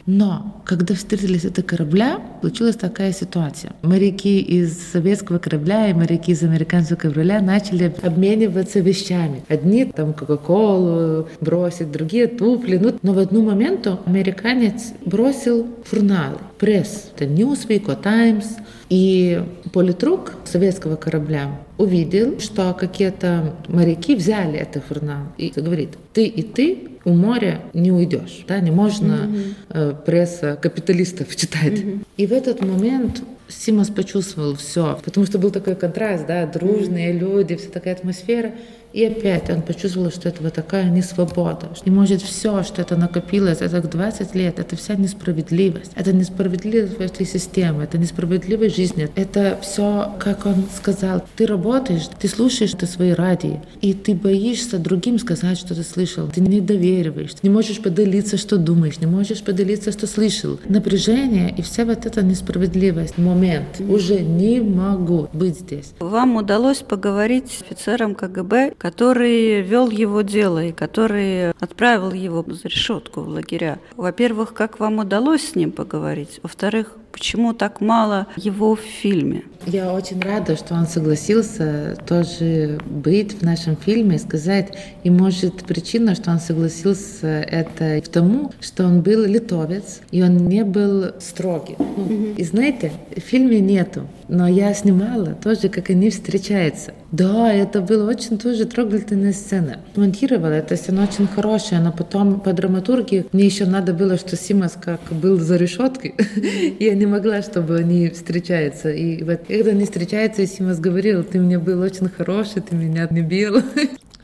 Но 0.08 0.64
когда 0.66 0.96
встретились 0.96 1.46
это 1.46 1.62
корабля, 1.62 2.20
случилась 2.42 2.78
такая 2.78 3.14
ситуация. 3.14 3.74
Моряки 3.84 4.40
из 4.40 4.92
советского 4.92 5.38
корабля 5.38 5.90
и 5.90 5.94
моряки 5.94 6.32
из 6.32 6.42
американского 6.42 6.98
корабля 6.98 7.42
начали 7.42 7.94
обмениваться 8.02 8.80
вещами. 8.80 9.44
Одни 9.50 9.86
там 9.86 10.14
Кока-Колу 10.64 11.28
бросить, 11.42 11.92
другие 11.92 12.28
туфли. 12.28 12.78
Ну, 12.78 12.94
но 13.02 13.14
в 13.14 13.20
одну 13.20 13.44
моменту 13.44 14.00
американец 14.06 14.94
бросил 15.06 15.68
журналы, 15.90 16.38
пресс, 16.60 17.12
это 17.16 17.26
Newsweek, 17.26 17.92
о 17.92 17.96
Times. 17.96 18.46
И 18.90 19.42
политрук 19.74 20.34
советского 20.46 20.96
корабля 20.96 21.60
увидел, 21.78 22.40
что 22.40 22.76
какие-то 22.80 23.56
моряки 23.68 24.16
взяли 24.16 24.60
этот 24.60 24.84
журнал 24.88 25.26
и 25.38 25.52
говорит, 25.56 25.90
ты 26.14 26.26
и 26.26 26.44
ты 26.44 26.90
у 27.06 27.14
моря 27.14 27.62
не 27.74 27.92
уйдешь, 27.92 28.46
да, 28.48 28.60
не 28.60 28.72
можно 28.72 29.30
э, 29.70 29.94
пресса 30.06 30.58
капиталистов 30.62 31.36
читать. 31.36 31.82
И 32.18 32.28
в 32.28 32.32
этот 32.32 32.62
момент 32.62 33.24
Симас 33.50 33.90
почувствовал 33.90 34.56
все, 34.56 35.00
потому 35.04 35.26
что 35.26 35.38
был 35.38 35.52
такой 35.52 35.76
контраст, 35.76 36.26
да, 36.28 36.46
дружные 36.46 37.12
люди, 37.12 37.56
вся 37.56 37.70
такая 37.70 37.96
атмосфера. 37.96 38.54
И 38.94 39.04
опять 39.06 39.50
он 39.50 39.64
почувствовал, 39.64 40.12
что 40.12 40.30
это 40.30 40.44
вот 40.44 40.54
такая 40.54 40.90
несвобода. 40.90 41.70
Что 41.76 41.90
не 41.90 41.96
может 41.96 42.22
все, 42.22 42.62
что 42.62 42.82
это 42.82 42.96
накопилось, 42.96 43.58
это 43.62 43.82
20 43.82 44.36
лет, 44.36 44.60
это 44.60 44.76
вся 44.76 44.94
несправедливость. 44.94 45.92
Это 45.96 46.14
несправедливость 46.14 47.00
этой 47.00 47.26
системе, 47.26 47.84
это 47.84 47.98
несправедливость 47.98 48.76
жизни. 48.76 49.10
Это 49.16 49.58
все, 49.62 50.14
как 50.20 50.46
он 50.46 50.66
сказал, 50.76 51.24
ты 51.36 51.48
работаешь, 51.48 52.08
ты 52.20 52.28
слушаешь 52.28 52.74
ты 52.74 52.86
свои 52.86 53.12
радио, 53.12 53.62
и 53.82 53.94
ты 53.94 54.14
боишься 54.14 54.78
другим 54.78 55.18
сказать, 55.18 55.58
что 55.58 55.74
ты 55.74 55.84
слышал. 55.84 56.28
Ты 56.28 56.42
не 56.42 56.62
довериваешь, 56.62 57.32
не 57.42 57.50
можешь 57.50 57.82
поделиться, 57.82 58.38
что 58.38 58.58
думаешь, 58.58 59.00
не 59.00 59.08
можешь 59.08 59.42
поделиться, 59.42 59.92
что 59.92 60.06
слышал. 60.06 60.60
Напряжение 60.70 61.54
и 61.58 61.64
вся 61.64 61.86
вот 61.86 62.06
эта 62.06 62.24
несправедливость. 62.24 63.18
Момент. 63.18 63.80
Уже 63.80 64.20
не 64.20 64.62
могу 64.62 65.30
быть 65.34 65.60
здесь. 65.60 65.94
Вам 66.00 66.36
удалось 66.36 66.80
поговорить 66.80 67.52
с 67.52 67.62
офицером 67.64 68.14
КГБ, 68.14 68.74
который 68.84 69.62
вел 69.62 69.90
его 69.90 70.24
дело 70.24 70.62
и 70.62 70.74
который 70.74 71.52
отправил 71.52 72.12
его 72.12 72.44
за 72.46 72.68
решетку 72.68 73.22
в 73.22 73.30
лагеря. 73.30 73.80
Во-первых, 73.96 74.54
как 74.54 74.82
вам 74.82 75.00
удалось 75.00 75.52
с 75.52 75.56
ним 75.56 75.72
поговорить? 75.72 76.42
Во-вторых, 76.44 76.98
почему 77.14 77.54
так 77.54 77.80
мало 77.80 78.28
его 78.36 78.76
в 78.76 78.82
фильме? 78.82 79.44
Я 79.66 79.94
очень 79.94 80.20
рада, 80.20 80.58
что 80.58 80.74
он 80.74 80.88
согласился 80.88 81.96
тоже 82.06 82.80
быть 82.86 83.40
в 83.40 83.44
нашем 83.44 83.78
фильме 83.78 84.18
и 84.18 84.20
сказать. 84.20 84.78
И 85.04 85.10
может 85.10 85.64
причина, 85.64 86.16
что 86.16 86.32
он 86.32 86.40
согласился, 86.40 87.28
это 87.28 88.02
в 88.04 88.10
тому, 88.10 88.52
что 88.60 88.84
он 88.84 89.02
был 89.02 89.24
литовец, 89.26 90.02
и 90.12 90.22
он 90.22 90.48
не 90.48 90.66
был 90.66 91.14
строгий. 91.20 91.76
Ну, 91.80 92.34
И 92.36 92.44
знаете, 92.44 92.92
в 93.16 93.22
фильме 93.22 93.62
нету, 93.62 94.08
но 94.28 94.48
я 94.48 94.74
снимала 94.74 95.36
тоже, 95.36 95.70
как 95.70 95.90
они 95.90 96.10
встречаются. 96.10 96.94
Да, 97.12 97.54
это 97.54 97.82
была 97.82 98.06
очень 98.06 98.38
тоже 98.38 98.66
трогательная 98.66 99.34
сцена. 99.34 99.78
Монтировала, 99.96 100.52
эта 100.52 100.76
сцена 100.76 101.04
очень 101.04 101.28
хорошая, 101.28 101.80
но 101.80 101.92
потом 101.92 102.40
по 102.40 102.52
драматургии 102.54 103.28
мне 103.32 103.46
еще 103.46 103.66
надо 103.66 103.94
было, 103.94 104.18
что 104.18 104.36
Симас 104.36 104.76
как 104.80 105.00
был 105.12 105.38
за 105.40 105.56
решеткой, 105.56 106.16
и 106.80 106.84
я 106.84 106.96
не 107.04 107.08
могла, 107.08 107.42
чтобы 107.42 107.76
они 107.76 108.10
встречаются. 108.10 108.90
И 108.90 109.24
вот 109.24 109.42
когда 109.46 109.72
они 109.72 109.84
встречаются, 109.84 110.48
Симас 110.48 110.80
говорил, 110.80 111.24
ты 111.26 111.38
мне 111.38 111.60
был 111.60 111.82
очень 111.82 112.08
хороший, 112.08 112.62
ты 112.62 112.76
меня 112.78 113.08
не 113.12 113.22
бил. 113.22 113.62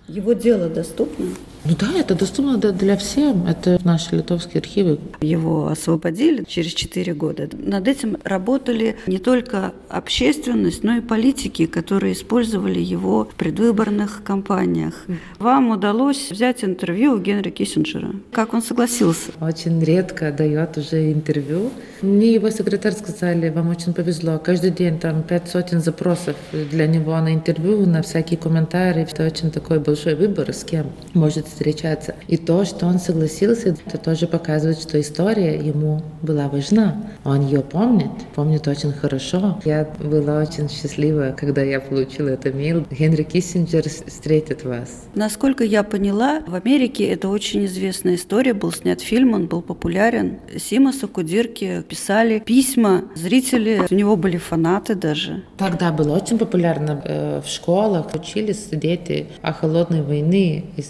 Его 0.07 0.31
дело 0.31 0.69
доступно? 0.69 1.25
Ну 1.65 1.75
да, 1.77 1.87
это 1.97 2.15
доступно 2.15 2.57
для 2.57 2.97
всех. 2.97 3.35
Это 3.47 3.79
наши 3.83 4.15
литовские 4.15 4.61
архивы. 4.61 4.99
Его 5.21 5.67
освободили 5.67 6.43
через 6.47 6.73
4 6.73 7.13
года. 7.13 7.49
Над 7.53 7.87
этим 7.87 8.17
работали 8.23 8.97
не 9.07 9.17
только 9.17 9.73
общественность, 9.89 10.83
но 10.83 10.97
и 10.97 11.01
политики, 11.01 11.65
которые 11.65 12.13
использовали 12.13 12.79
его 12.79 13.25
в 13.25 13.35
предвыборных 13.35 14.23
кампаниях. 14.23 15.05
Вам 15.37 15.71
удалось 15.71 16.31
взять 16.31 16.63
интервью 16.63 17.13
у 17.13 17.19
Генри 17.19 17.49
Киссинджера. 17.49 18.11
Как 18.31 18.53
он 18.53 18.61
согласился? 18.61 19.31
Очень 19.41 19.83
редко 19.83 20.31
дает 20.31 20.77
уже 20.77 21.11
интервью. 21.11 21.71
Мне 22.01 22.33
его 22.33 22.49
секретарь 22.49 22.93
сказали, 22.93 23.49
вам 23.49 23.69
очень 23.69 23.93
повезло. 23.93 24.39
Каждый 24.39 24.71
день 24.71 24.97
там 24.99 25.23
пять 25.23 25.49
сотен 25.49 25.81
запросов 25.81 26.35
для 26.51 26.87
него 26.87 27.19
на 27.19 27.33
интервью, 27.33 27.85
на 27.85 28.01
всякие 28.01 28.37
комментарии. 28.37 29.05
Это 29.11 29.25
очень 29.25 29.51
такой 29.51 29.79
большой 29.79 30.15
выбор, 30.15 30.53
с 30.53 30.63
кем 30.63 30.87
может 31.13 31.48
встречаться. 31.49 32.15
И 32.27 32.37
то, 32.37 32.65
что 32.65 32.85
он 32.85 32.99
согласился, 32.99 33.75
это 33.85 33.97
тоже 33.97 34.27
показывает, 34.27 34.79
что 34.79 34.99
история 34.99 35.55
ему 35.57 36.01
была 36.21 36.47
важна. 36.47 37.03
Он 37.23 37.45
ее 37.45 37.61
помнит, 37.61 38.11
помнит 38.35 38.67
очень 38.67 38.91
хорошо. 38.91 39.59
Я 39.65 39.87
была 39.99 40.41
очень 40.41 40.69
счастлива, 40.69 41.35
когда 41.37 41.61
я 41.61 41.79
получила 41.79 42.29
это 42.29 42.51
мейл. 42.51 42.85
Генри 42.89 43.23
Киссинджер 43.23 43.83
встретит 43.89 44.63
вас. 44.63 45.05
Насколько 45.15 45.63
я 45.63 45.83
поняла, 45.83 46.41
в 46.47 46.55
Америке 46.55 47.05
это 47.05 47.29
очень 47.29 47.65
известная 47.65 48.15
история. 48.15 48.53
Был 48.53 48.71
снят 48.71 49.01
фильм, 49.01 49.33
он 49.33 49.47
был 49.47 49.61
популярен. 49.61 50.39
Симаса 50.57 51.07
Кудирки 51.07 51.83
писали 51.87 52.39
письма. 52.39 53.05
Зрители, 53.15 53.81
у 53.89 53.93
него 53.93 54.15
были 54.15 54.37
фанаты 54.37 54.95
даже. 54.95 55.43
Тогда 55.57 55.91
было 55.91 56.15
очень 56.15 56.37
популярно 56.37 57.01
э, 57.03 57.41
в 57.43 57.47
школах. 57.47 58.13
Учились 58.13 58.67
дети 58.71 59.27
о 59.41 59.53
холодной 59.53 60.01
войне 60.01 60.65
из 60.77 60.87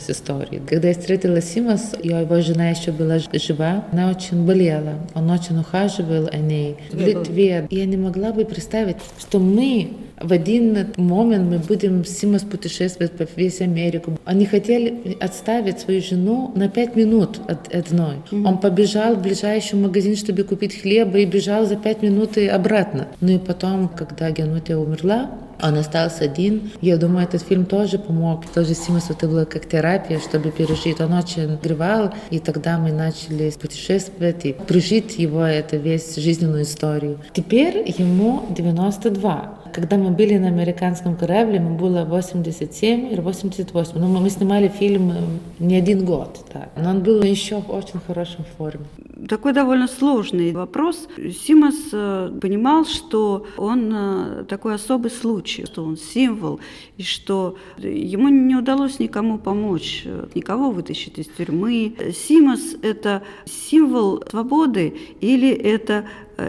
Симас 0.00 0.10
истории. 0.10 0.62
Когда 0.66 0.88
я 0.88 0.94
встретила 0.94 1.40
Симас, 1.40 1.94
его 2.02 2.40
жена 2.40 2.70
еще 2.70 2.92
была 2.92 3.18
жива, 3.18 3.84
она 3.92 4.10
очень 4.10 4.44
болела. 4.44 4.94
Он 5.14 5.30
очень 5.30 5.58
ухаживал 5.58 6.28
о 6.30 6.36
ней 6.36 6.76
в 6.90 7.00
Литве. 7.00 7.66
Я 7.70 7.86
не 7.86 7.96
могла 7.96 8.32
бы 8.32 8.44
представить, 8.44 8.96
что 9.18 9.38
мы 9.38 9.92
в 10.20 10.32
один 10.32 10.92
момент 10.96 11.50
мы 11.50 11.58
будем 11.58 12.04
с 12.04 12.10
Симас 12.10 12.42
путешествовать 12.42 13.12
по 13.12 13.26
всей 13.26 13.64
Америку. 13.64 14.18
Они 14.24 14.46
хотели 14.46 15.16
отставить 15.20 15.80
свою 15.80 16.00
жену 16.02 16.52
на 16.54 16.68
пять 16.68 16.96
минут 16.96 17.40
от 17.48 17.72
одной. 17.74 18.16
Mm-hmm. 18.30 18.46
Он 18.46 18.58
побежал 18.58 19.14
в 19.16 19.22
ближайший 19.22 19.78
магазин, 19.78 20.16
чтобы 20.16 20.42
купить 20.42 20.80
хлеба, 20.80 21.18
и 21.18 21.26
бежал 21.26 21.66
за 21.66 21.76
пять 21.76 22.02
минут 22.02 22.36
и 22.38 22.46
обратно. 22.46 23.08
Ну 23.20 23.32
и 23.32 23.38
потом, 23.38 23.88
когда 23.88 24.30
Генутия 24.30 24.76
умерла, 24.76 25.30
он 25.62 25.78
остался 25.78 26.24
один. 26.24 26.70
Я 26.80 26.96
думаю, 26.96 27.24
этот 27.24 27.42
фильм 27.42 27.64
тоже 27.64 27.98
помог. 27.98 28.46
Тоже 28.46 28.74
Симусу 28.74 29.12
это 29.12 29.26
было 29.26 29.44
как 29.44 29.66
терапия, 29.66 30.20
чтобы 30.20 30.50
пережить. 30.50 31.00
Он 31.00 31.12
очень 31.14 31.56
гревал, 31.62 32.12
и 32.30 32.38
тогда 32.38 32.78
мы 32.78 32.92
начали 32.92 33.50
путешествовать 33.50 34.44
и 34.44 34.52
прожить 34.52 35.18
его, 35.18 35.42
это 35.42 35.76
весь 35.76 36.16
жизненную 36.16 36.62
историю. 36.62 37.18
Теперь 37.32 37.84
ему 37.98 38.44
92. 38.50 39.58
Когда 39.76 39.98
мы 39.98 40.10
были 40.10 40.38
на 40.38 40.48
американском 40.48 41.16
корабле, 41.16 41.56
ему 41.56 41.76
было 41.76 42.06
87 42.06 43.12
или 43.12 43.20
88. 43.20 43.98
Но 43.98 44.06
мы 44.06 44.30
снимали 44.30 44.68
фильм 44.68 45.10
э, 45.10 45.14
не 45.58 45.76
один 45.76 46.06
год. 46.06 46.46
Да. 46.54 46.70
Но 46.76 46.88
он 46.88 47.02
был 47.02 47.22
еще 47.22 47.60
в 47.60 47.70
очень 47.70 48.00
хорошем 48.06 48.46
форме. 48.56 48.86
Такой 49.28 49.52
довольно 49.52 49.86
сложный 49.86 50.52
вопрос. 50.52 51.08
Симас 51.18 51.74
э, 51.92 52.38
понимал, 52.40 52.86
что 52.86 53.44
он 53.58 53.92
э, 53.94 54.44
такой 54.48 54.76
особый 54.76 55.10
случай, 55.10 55.66
что 55.66 55.84
он 55.84 55.98
символ, 55.98 56.58
и 56.96 57.02
что 57.02 57.56
ему 57.76 58.30
не 58.30 58.56
удалось 58.56 58.98
никому 58.98 59.36
помочь, 59.36 60.06
никого 60.34 60.70
вытащить 60.70 61.18
из 61.18 61.26
тюрьмы. 61.26 61.94
Симас– 62.14 62.76
это 62.82 63.22
символ 63.44 64.24
свободы 64.30 64.96
или 65.20 65.50
это 65.50 66.06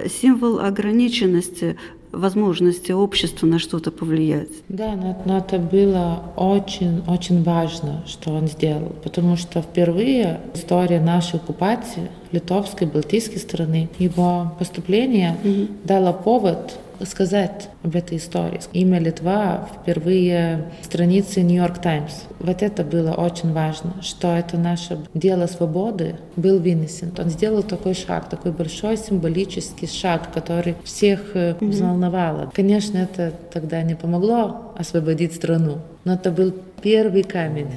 символ 0.10 0.60
ограниченности 0.60 1.78
возможности 2.18 2.92
общества 2.92 3.48
на 3.48 3.60
что-то 3.60 3.92
повлиять. 3.92 4.50
Да, 4.70 4.94
но, 4.96 5.22
но 5.26 5.38
это 5.38 5.58
было 5.60 6.24
очень-очень 6.36 7.44
важно, 7.44 8.04
что 8.06 8.32
он 8.32 8.48
сделал, 8.48 8.96
потому 9.04 9.38
что 9.38 9.62
впервые 9.62 10.42
история 10.54 11.00
нашей 11.00 11.38
оккупации 11.38 12.10
литовской, 12.32 12.88
балтийской 12.88 13.40
страны, 13.40 13.90
его 14.00 14.54
поступление 14.60 15.38
mm-hmm. 15.44 15.70
дало 15.86 16.14
повод 16.14 16.78
сказать 17.06 17.70
об 17.84 17.96
этой 17.96 18.18
истории. 18.18 18.60
Имя 18.74 19.00
Литва 19.00 19.68
впервые 19.82 20.66
страницы 20.82 21.42
Нью-Йорк 21.42 21.80
Таймс. 21.80 22.24
Вот 22.40 22.62
это 22.62 22.84
было 22.84 23.12
очень 23.12 23.54
важно, 23.54 23.96
что 24.02 24.36
это 24.36 24.58
наше 24.58 25.00
дело 25.14 25.48
свободы 25.48 26.16
был 26.36 26.60
вынесен. 26.60 27.14
Он 27.18 27.30
сделал 27.30 27.64
такой 27.64 27.94
шаг, 27.94 28.30
такой 28.30 28.52
большой 28.52 28.98
символический 28.98 29.88
шаг, 29.88 30.32
который 30.34 30.76
всех 30.84 31.36
mm-hmm. 31.36 31.68
взволновал. 31.68 32.52
Конечно, 32.54 32.98
это 32.98 33.34
тогда 33.52 33.82
не 33.82 33.96
помогло 33.96 34.74
освободить 34.78 35.36
страну, 35.36 35.80
но 36.04 36.14
это 36.14 36.32
был 36.32 36.54
первый 36.82 37.24
камень. 37.24 37.68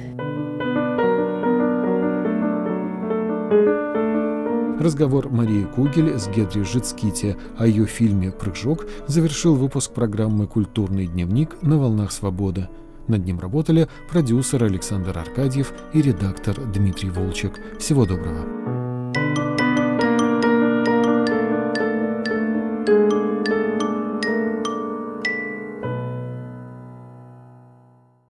Разговор 4.81 5.29
Марии 5.29 5.63
Кугель 5.63 6.17
с 6.17 6.27
Гедри 6.27 6.63
Жицкити 6.63 7.37
о 7.55 7.67
ее 7.67 7.85
фильме 7.85 8.31
«Прыжок» 8.31 8.87
завершил 9.05 9.53
выпуск 9.53 9.93
программы 9.93 10.47
«Культурный 10.47 11.05
дневник» 11.05 11.61
на 11.61 11.77
«Волнах 11.77 12.11
свободы». 12.11 12.67
Над 13.07 13.23
ним 13.23 13.39
работали 13.39 13.87
продюсер 14.09 14.63
Александр 14.63 15.15
Аркадьев 15.19 15.71
и 15.93 16.01
редактор 16.01 16.59
Дмитрий 16.65 17.11
Волчек. 17.11 17.59
Всего 17.77 18.07
доброго. 18.07 18.90